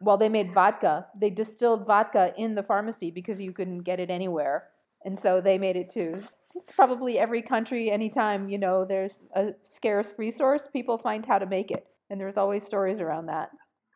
well, 0.00 0.16
they 0.16 0.28
made 0.28 0.52
vodka. 0.52 1.06
They 1.18 1.30
distilled 1.30 1.86
vodka 1.86 2.32
in 2.36 2.54
the 2.54 2.62
pharmacy 2.62 3.10
because 3.10 3.40
you 3.40 3.52
couldn't 3.52 3.80
get 3.80 4.00
it 4.00 4.10
anywhere. 4.10 4.68
And 5.04 5.18
so 5.18 5.40
they 5.40 5.58
made 5.58 5.76
it 5.76 5.90
too. 5.90 6.22
It's 6.54 6.72
probably 6.72 7.18
every 7.18 7.42
country, 7.42 7.90
anytime, 7.90 8.48
you 8.48 8.58
know, 8.58 8.84
there's 8.84 9.24
a 9.34 9.54
scarce 9.64 10.12
resource, 10.16 10.68
people 10.72 10.96
find 10.96 11.26
how 11.26 11.38
to 11.38 11.46
make 11.46 11.70
it. 11.70 11.86
And 12.10 12.20
there's 12.20 12.36
always 12.36 12.64
stories 12.64 13.00
around 13.00 13.26
that. 13.26 13.50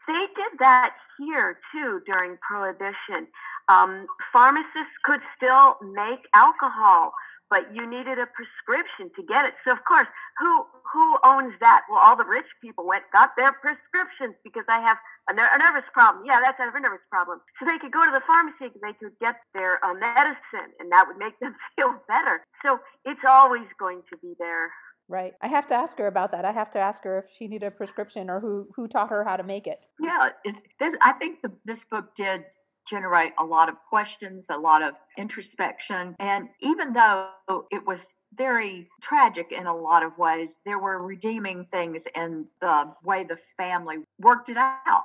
They 0.07 0.27
did 0.35 0.59
that 0.59 0.95
here 1.19 1.59
too 1.73 2.01
during 2.07 2.37
Prohibition. 2.39 3.29
Um, 3.69 4.07
pharmacists 4.33 4.97
could 5.05 5.21
still 5.37 5.77
make 5.95 6.21
alcohol 6.35 7.13
but 7.51 7.75
you 7.75 7.89
needed 7.89 8.19
a 8.19 8.29
prescription 8.31 9.11
to 9.17 9.23
get 9.25 9.45
it. 9.45 9.55
So 9.65 9.73
of 9.73 9.85
course, 9.85 10.07
who 10.39 10.65
who 10.93 11.19
owns 11.25 11.55
that? 11.61 11.83
Well, 11.89 11.99
all 11.99 12.17
the 12.17 12.25
rich 12.25 12.49
people 12.61 12.87
went 12.87 13.05
got 13.13 13.37
their 13.37 13.53
prescriptions 13.53 14.37
because 14.45 14.65
I 14.69 14.81
have 14.81 14.97
a, 15.29 15.35
ner- 15.35 15.51
a 15.53 15.59
nervous 15.59 15.89
problem. 15.93 16.25
Yeah, 16.27 16.41
that's 16.41 16.59
a 16.61 16.81
nervous 16.81 17.05
problem. 17.11 17.41
So 17.59 17.67
they 17.67 17.79
could 17.79 17.93
go 17.93 18.05
to 18.05 18.11
the 18.11 18.25
pharmacy, 18.27 18.73
and 18.73 18.83
they 18.83 18.97
could 18.97 19.17
get 19.21 19.37
their 19.55 19.85
uh, 19.85 19.95
medicine, 19.95 20.73
and 20.81 20.91
that 20.93 21.07
would 21.07 21.19
make 21.19 21.39
them 21.41 21.55
feel 21.77 21.95
better. 22.09 22.45
So 22.65 22.79
it's 23.05 23.25
always 23.29 23.69
going 23.79 24.03
to 24.11 24.17
be 24.19 24.35
there. 24.39 24.71
Right. 25.09 25.33
I 25.41 25.49
have 25.49 25.67
to 25.69 25.75
ask 25.75 25.97
her 25.99 26.07
about 26.07 26.33
that. 26.33 26.45
I 26.45 26.53
have 26.53 26.71
to 26.73 26.79
ask 26.79 27.03
her 27.05 27.19
if 27.19 27.25
she 27.35 27.49
needed 27.49 27.67
a 27.67 27.71
prescription 27.71 28.29
or 28.29 28.41
who 28.41 28.69
who 28.77 28.87
taught 28.87 29.09
her 29.09 29.25
how 29.25 29.37
to 29.37 29.43
make 29.43 29.67
it. 29.67 29.81
Yeah, 29.99 30.31
this, 30.45 30.97
I 31.01 31.13
think 31.13 31.41
the, 31.41 31.55
this 31.65 31.87
book 31.87 32.15
did 32.15 32.45
generate 32.89 33.33
a 33.39 33.45
lot 33.45 33.69
of 33.69 33.83
questions, 33.83 34.49
a 34.51 34.57
lot 34.57 34.83
of 34.83 34.99
introspection. 35.17 36.17
And 36.19 36.49
even 36.61 36.93
though 36.93 37.29
it 37.71 37.87
was 37.87 38.17
very 38.37 38.89
tragic 39.03 39.53
in 39.53 39.67
a 39.67 39.77
lot 39.77 40.03
of 40.03 40.19
ways, 40.19 40.61
there 40.65 40.79
were 40.79 41.05
redeeming 41.05 41.63
things 41.63 42.07
in 42.15 42.47
the 42.61 42.93
way 43.05 43.25
the 43.25 43.37
family 43.37 43.99
worked 44.19 44.49
it 44.49 44.57
out. 44.57 45.05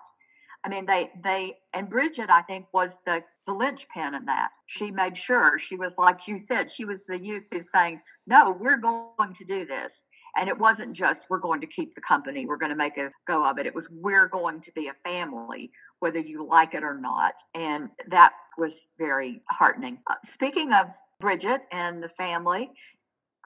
I 0.65 0.69
mean, 0.69 0.85
they, 0.85 1.09
they, 1.21 1.57
and 1.73 1.89
Bridget, 1.89 2.29
I 2.29 2.41
think, 2.41 2.67
was 2.73 2.99
the, 3.05 3.23
the 3.45 3.53
linchpin 3.53 4.15
in 4.15 4.25
that. 4.25 4.51
She 4.65 4.91
made 4.91 5.17
sure 5.17 5.59
she 5.59 5.75
was, 5.75 5.97
like 5.97 6.25
you 6.27 6.37
said, 6.37 6.69
she 6.69 6.85
was 6.85 7.03
the 7.03 7.19
youth 7.19 7.47
who's 7.51 7.69
saying, 7.69 7.99
no, 8.25 8.55
we're 8.57 8.77
going 8.77 9.33
to 9.33 9.43
do 9.43 9.65
this. 9.65 10.05
And 10.35 10.49
it 10.49 10.57
wasn't 10.57 10.95
just, 10.95 11.29
we're 11.29 11.39
going 11.39 11.61
to 11.61 11.67
keep 11.67 11.93
the 11.93 12.01
company, 12.01 12.45
we're 12.45 12.57
going 12.57 12.71
to 12.71 12.75
make 12.75 12.97
a 12.97 13.11
go 13.27 13.49
of 13.49 13.59
it. 13.59 13.65
It 13.65 13.75
was, 13.75 13.89
we're 13.91 14.27
going 14.27 14.61
to 14.61 14.71
be 14.73 14.87
a 14.87 14.93
family 14.93 15.71
whether 16.03 16.19
you 16.19 16.45
like 16.45 16.73
it 16.73 16.83
or 16.83 16.99
not. 16.99 17.33
And 17.55 17.89
that 18.09 18.33
was 18.57 18.91
very 18.97 19.41
heartening. 19.49 19.99
Uh, 20.09 20.15
speaking 20.21 20.73
of 20.73 20.91
Bridget 21.21 21.65
and 21.71 22.03
the 22.03 22.09
family, 22.09 22.71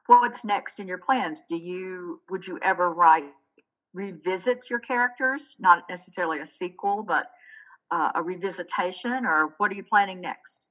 what's 0.08 0.44
next 0.44 0.80
in 0.80 0.88
your 0.88 0.98
plans? 0.98 1.44
Do 1.48 1.56
you 1.56 2.22
would 2.32 2.48
you 2.48 2.58
ever 2.64 2.92
write 2.92 3.26
revisit 3.94 4.72
your 4.72 4.80
characters? 4.80 5.56
Not 5.60 5.84
necessarily 5.88 6.40
a 6.40 6.48
sequel, 6.48 7.04
but 7.04 7.28
uh, 7.92 8.12
a 8.16 8.24
revisitation, 8.24 9.22
or 9.24 9.54
what 9.60 9.72
are 9.72 9.76
you 9.76 9.84
planning 9.84 10.20
next? 10.20 10.70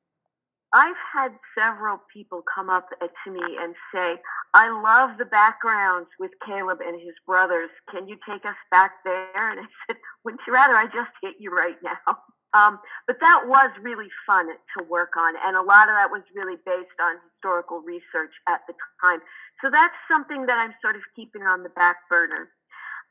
I've 0.72 0.96
had 1.14 1.32
several 1.56 2.00
people 2.12 2.42
come 2.52 2.68
up 2.68 2.88
to 3.00 3.30
me 3.30 3.40
and 3.60 3.74
say, 3.94 4.16
I 4.56 4.72
love 4.72 5.18
the 5.18 5.26
backgrounds 5.26 6.08
with 6.18 6.30
Caleb 6.40 6.78
and 6.80 6.98
his 6.98 7.12
brothers. 7.26 7.68
Can 7.92 8.08
you 8.08 8.16
take 8.26 8.46
us 8.46 8.56
back 8.70 8.92
there? 9.04 9.50
And 9.50 9.60
I 9.60 9.68
said, 9.86 9.96
Wouldn't 10.24 10.40
you 10.46 10.54
rather 10.54 10.74
I 10.74 10.86
just 10.86 11.12
hit 11.20 11.34
you 11.38 11.50
right 11.50 11.76
now? 11.84 12.18
Um, 12.54 12.78
but 13.06 13.16
that 13.20 13.42
was 13.48 13.68
really 13.82 14.08
fun 14.26 14.46
to 14.48 14.84
work 14.88 15.12
on. 15.18 15.34
And 15.44 15.58
a 15.58 15.62
lot 15.62 15.90
of 15.90 15.94
that 15.96 16.10
was 16.10 16.22
really 16.34 16.56
based 16.64 16.96
on 17.02 17.16
historical 17.28 17.80
research 17.80 18.32
at 18.48 18.62
the 18.66 18.72
time. 19.04 19.20
So 19.60 19.68
that's 19.68 19.92
something 20.08 20.46
that 20.46 20.56
I'm 20.56 20.72
sort 20.80 20.96
of 20.96 21.02
keeping 21.14 21.42
on 21.42 21.64
the 21.64 21.68
back 21.68 22.08
burner. 22.08 22.48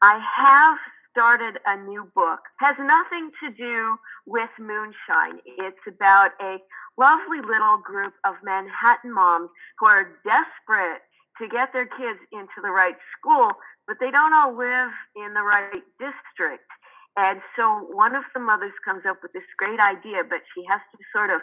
I 0.02 0.18
have 0.18 0.80
started 1.12 1.60
a 1.68 1.78
new 1.78 2.10
book. 2.16 2.40
Has 2.58 2.76
nothing 2.80 3.30
to 3.44 3.52
do 3.52 3.98
with 4.26 4.50
moonshine. 4.58 5.38
It's 5.46 5.86
about 5.86 6.32
a 6.42 6.58
lovely 6.98 7.42
little 7.46 7.78
group 7.84 8.14
of 8.26 8.36
Manhattan 8.42 9.14
moms 9.14 9.50
who 9.78 9.86
are 9.86 10.18
desperate 10.26 11.04
to 11.40 11.48
get 11.48 11.74
their 11.74 11.86
kids 11.86 12.20
into 12.32 12.60
the 12.62 12.72
right 12.72 12.96
school, 13.18 13.52
but 13.88 13.98
they 14.00 14.12
don't 14.12 14.34
all 14.34 14.56
live 14.56 14.92
in 15.16 15.34
the 15.34 15.44
right 15.44 15.84
district. 16.00 16.70
And 17.18 17.40
so 17.56 17.88
one 17.92 18.16
of 18.16 18.24
the 18.34 18.42
mothers 18.42 18.74
comes 18.84 19.04
up 19.08 19.18
with 19.24 19.32
this 19.34 19.48
great 19.58 19.80
idea, 19.80 20.24
but 20.28 20.42
she 20.54 20.64
has 20.68 20.82
to 20.92 20.98
sort 21.14 21.30
of 21.30 21.42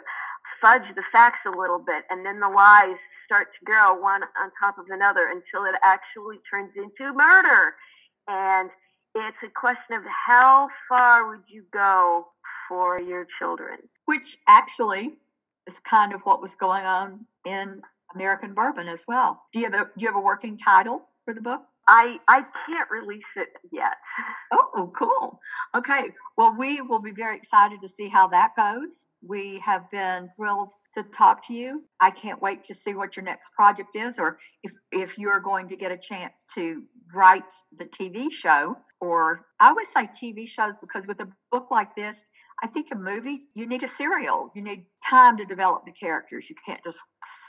fudge 0.61 0.85
the 0.95 1.03
facts 1.11 1.39
a 1.47 1.57
little 1.57 1.79
bit, 1.79 2.03
and 2.09 2.25
then 2.25 2.39
the 2.39 2.49
lies 2.49 2.97
start 3.25 3.47
to 3.59 3.65
grow 3.65 3.99
one 3.99 4.23
on 4.23 4.51
top 4.59 4.77
of 4.77 4.85
another 4.89 5.27
until 5.27 5.65
it 5.65 5.75
actually 5.83 6.37
turns 6.49 6.71
into 6.75 7.13
murder. 7.13 7.73
And 8.27 8.69
it's 9.15 9.37
a 9.43 9.49
question 9.49 9.95
of 9.95 10.03
how 10.27 10.69
far 10.87 11.27
would 11.29 11.43
you 11.47 11.63
go 11.73 12.27
for 12.67 12.99
your 12.99 13.25
children? 13.39 13.77
Which 14.05 14.37
actually 14.47 15.17
is 15.67 15.79
kind 15.79 16.13
of 16.13 16.21
what 16.21 16.41
was 16.41 16.55
going 16.55 16.85
on 16.85 17.25
in 17.45 17.81
American 18.15 18.53
Bourbon 18.53 18.87
as 18.87 19.05
well. 19.07 19.43
Do 19.51 19.59
you 19.59 19.65
have 19.65 19.73
a 19.73 19.89
do 19.97 20.03
you 20.03 20.07
have 20.07 20.15
a 20.15 20.21
working 20.21 20.57
title 20.57 21.09
for 21.25 21.33
the 21.33 21.41
book? 21.41 21.61
I 21.87 22.17
I 22.27 22.41
can't 22.65 22.89
release 22.89 23.23
it 23.35 23.49
yet. 23.71 23.93
Oh, 24.75 24.91
cool. 24.95 25.39
Okay. 25.75 26.09
Well, 26.37 26.55
we 26.57 26.81
will 26.81 27.01
be 27.01 27.11
very 27.11 27.35
excited 27.35 27.79
to 27.81 27.89
see 27.89 28.07
how 28.07 28.27
that 28.29 28.51
goes. 28.55 29.09
We 29.21 29.59
have 29.59 29.89
been 29.89 30.29
thrilled 30.35 30.71
to 30.93 31.03
talk 31.03 31.45
to 31.47 31.53
you. 31.53 31.83
I 31.99 32.11
can't 32.11 32.41
wait 32.41 32.63
to 32.63 32.73
see 32.73 32.95
what 32.95 33.15
your 33.15 33.23
next 33.23 33.51
project 33.53 33.95
is 33.95 34.19
or 34.19 34.37
if 34.63 34.71
if 34.91 35.17
you're 35.17 35.39
going 35.39 35.67
to 35.67 35.75
get 35.75 35.91
a 35.91 35.97
chance 35.97 36.45
to 36.55 36.83
write 37.13 37.53
the 37.77 37.85
TV 37.85 38.31
show 38.31 38.77
or 38.99 39.45
I 39.59 39.67
always 39.69 39.89
say 39.89 40.07
TV 40.07 40.47
shows 40.47 40.79
because 40.79 41.07
with 41.07 41.19
a 41.19 41.27
book 41.51 41.69
like 41.69 41.95
this, 41.95 42.29
I 42.63 42.67
think 42.67 42.87
a 42.91 42.95
movie, 42.95 43.41
you 43.53 43.67
need 43.67 43.83
a 43.83 43.89
serial. 43.89 44.49
You 44.55 44.61
need 44.61 44.85
time 45.07 45.35
to 45.35 45.43
develop 45.43 45.83
the 45.83 45.91
characters. 45.91 46.49
You 46.49 46.55
can't 46.65 46.81
just 46.81 47.01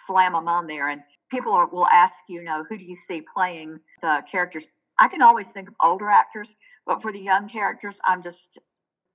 slam 0.07 0.33
them 0.33 0.49
on 0.49 0.67
there. 0.67 0.89
And 0.89 1.03
people 1.31 1.53
are, 1.53 1.69
will 1.69 1.87
ask 1.87 2.25
you, 2.29 2.41
you 2.41 2.45
know, 2.45 2.65
who 2.69 2.77
do 2.77 2.85
you 2.85 2.97
see 2.97 3.23
playing 3.33 3.79
the 4.03 4.25
characters? 4.29 4.69
I 4.99 5.07
can 5.07 5.23
always 5.23 5.53
think 5.53 5.69
of 5.69 5.77
older 5.81 6.09
actors, 6.09 6.57
but 6.85 7.01
for 7.01 7.13
the 7.13 7.21
young 7.21 7.47
characters, 7.47 8.01
I'm 8.05 8.23
just, 8.23 8.59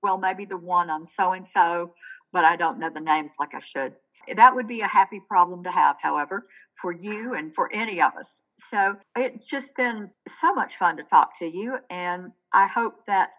well, 0.02 0.18
maybe 0.18 0.46
the 0.46 0.58
one 0.58 0.90
I'm 0.90 1.04
so 1.04 1.34
and 1.34 1.46
so, 1.46 1.94
but 2.32 2.46
I 2.46 2.56
don't 2.56 2.80
know 2.80 2.90
the 2.90 3.02
names 3.02 3.36
like 3.38 3.54
I 3.54 3.60
should. 3.60 3.96
That 4.34 4.56
would 4.56 4.68
be 4.68 4.80
a 4.80 4.88
happy 4.88 5.22
problem 5.28 5.64
to 5.64 5.72
have, 5.72 5.98
however, 6.02 6.44
for 6.82 6.94
you 6.94 7.34
and 7.34 7.54
for 7.54 7.70
any 7.74 8.02
of 8.02 8.14
us. 8.18 8.44
So 8.58 8.96
it's 9.18 9.50
just 9.50 9.76
been 9.76 10.12
so 10.28 10.54
much 10.54 10.76
fun 10.76 10.96
to 10.96 11.04
talk 11.04 11.38
to 11.40 11.46
you. 11.46 11.80
And 11.90 12.32
I 12.54 12.68
hope 12.68 13.06
that 13.06 13.32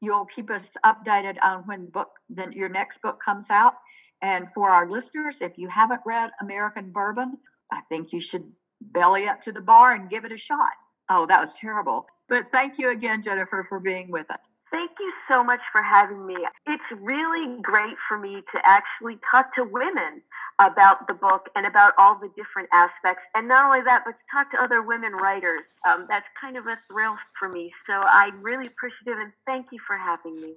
you'll 0.00 0.26
keep 0.26 0.50
us 0.50 0.76
updated 0.84 1.36
on 1.42 1.62
when 1.66 1.84
the 1.84 1.90
book, 1.90 2.10
then 2.28 2.52
your 2.52 2.68
next 2.68 3.02
book 3.02 3.20
comes 3.20 3.50
out. 3.50 3.74
And 4.22 4.50
for 4.50 4.70
our 4.70 4.88
listeners, 4.88 5.42
if 5.42 5.56
you 5.56 5.68
haven't 5.68 6.00
read 6.04 6.30
American 6.40 6.90
Bourbon, 6.90 7.36
I 7.72 7.80
think 7.88 8.12
you 8.12 8.20
should 8.20 8.50
belly 8.80 9.26
up 9.26 9.40
to 9.40 9.52
the 9.52 9.60
bar 9.60 9.94
and 9.94 10.10
give 10.10 10.24
it 10.24 10.32
a 10.32 10.36
shot. 10.36 10.68
Oh, 11.08 11.26
that 11.26 11.40
was 11.40 11.54
terrible. 11.54 12.06
But 12.28 12.52
thank 12.52 12.78
you 12.78 12.92
again, 12.92 13.22
Jennifer, 13.22 13.64
for 13.68 13.80
being 13.80 14.10
with 14.10 14.30
us. 14.30 14.48
Thank 14.70 14.90
you 15.00 15.12
so 15.30 15.42
much 15.42 15.60
for 15.72 15.82
having 15.82 16.26
me. 16.26 16.36
It's 16.66 16.82
really 17.00 17.60
great 17.62 17.96
for 18.06 18.18
me 18.18 18.42
to 18.52 18.60
actually 18.64 19.18
talk 19.30 19.54
to 19.54 19.64
women 19.64 20.20
about 20.58 21.06
the 21.06 21.14
book 21.14 21.48
and 21.56 21.66
about 21.66 21.94
all 21.96 22.18
the 22.20 22.28
different 22.36 22.68
aspects. 22.72 23.22
And 23.34 23.48
not 23.48 23.64
only 23.64 23.82
that, 23.84 24.02
but 24.04 24.12
to 24.12 24.24
talk 24.30 24.50
to 24.50 24.62
other 24.62 24.82
women 24.82 25.12
writers. 25.12 25.62
Um, 25.86 26.06
that's 26.08 26.26
kind 26.38 26.58
of 26.58 26.66
a 26.66 26.78
thrill 26.90 27.16
for 27.38 27.48
me. 27.48 27.72
So 27.86 27.94
I'm 27.94 28.42
really 28.42 28.66
appreciative 28.66 29.18
and 29.18 29.32
thank 29.46 29.66
you 29.72 29.78
for 29.86 29.96
having 29.96 30.34
me. 30.36 30.54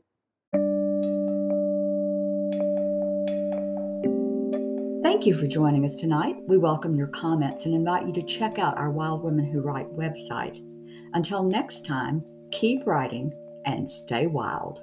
Thank 5.04 5.26
you 5.26 5.38
for 5.38 5.48
joining 5.48 5.86
us 5.86 5.98
tonight. 5.98 6.36
We 6.48 6.58
welcome 6.58 6.96
your 6.96 7.08
comments 7.08 7.66
and 7.66 7.74
invite 7.74 8.08
you 8.08 8.14
to 8.14 8.24
check 8.24 8.60
out 8.60 8.78
our 8.78 8.92
Wild 8.92 9.24
Women 9.24 9.46
Who 9.46 9.62
Write 9.62 9.90
website. 9.96 10.58
Until 11.14 11.44
next 11.44 11.86
time, 11.86 12.24
keep 12.52 12.86
writing 12.86 13.32
and 13.66 13.90
stay 13.90 14.28
wild. 14.28 14.82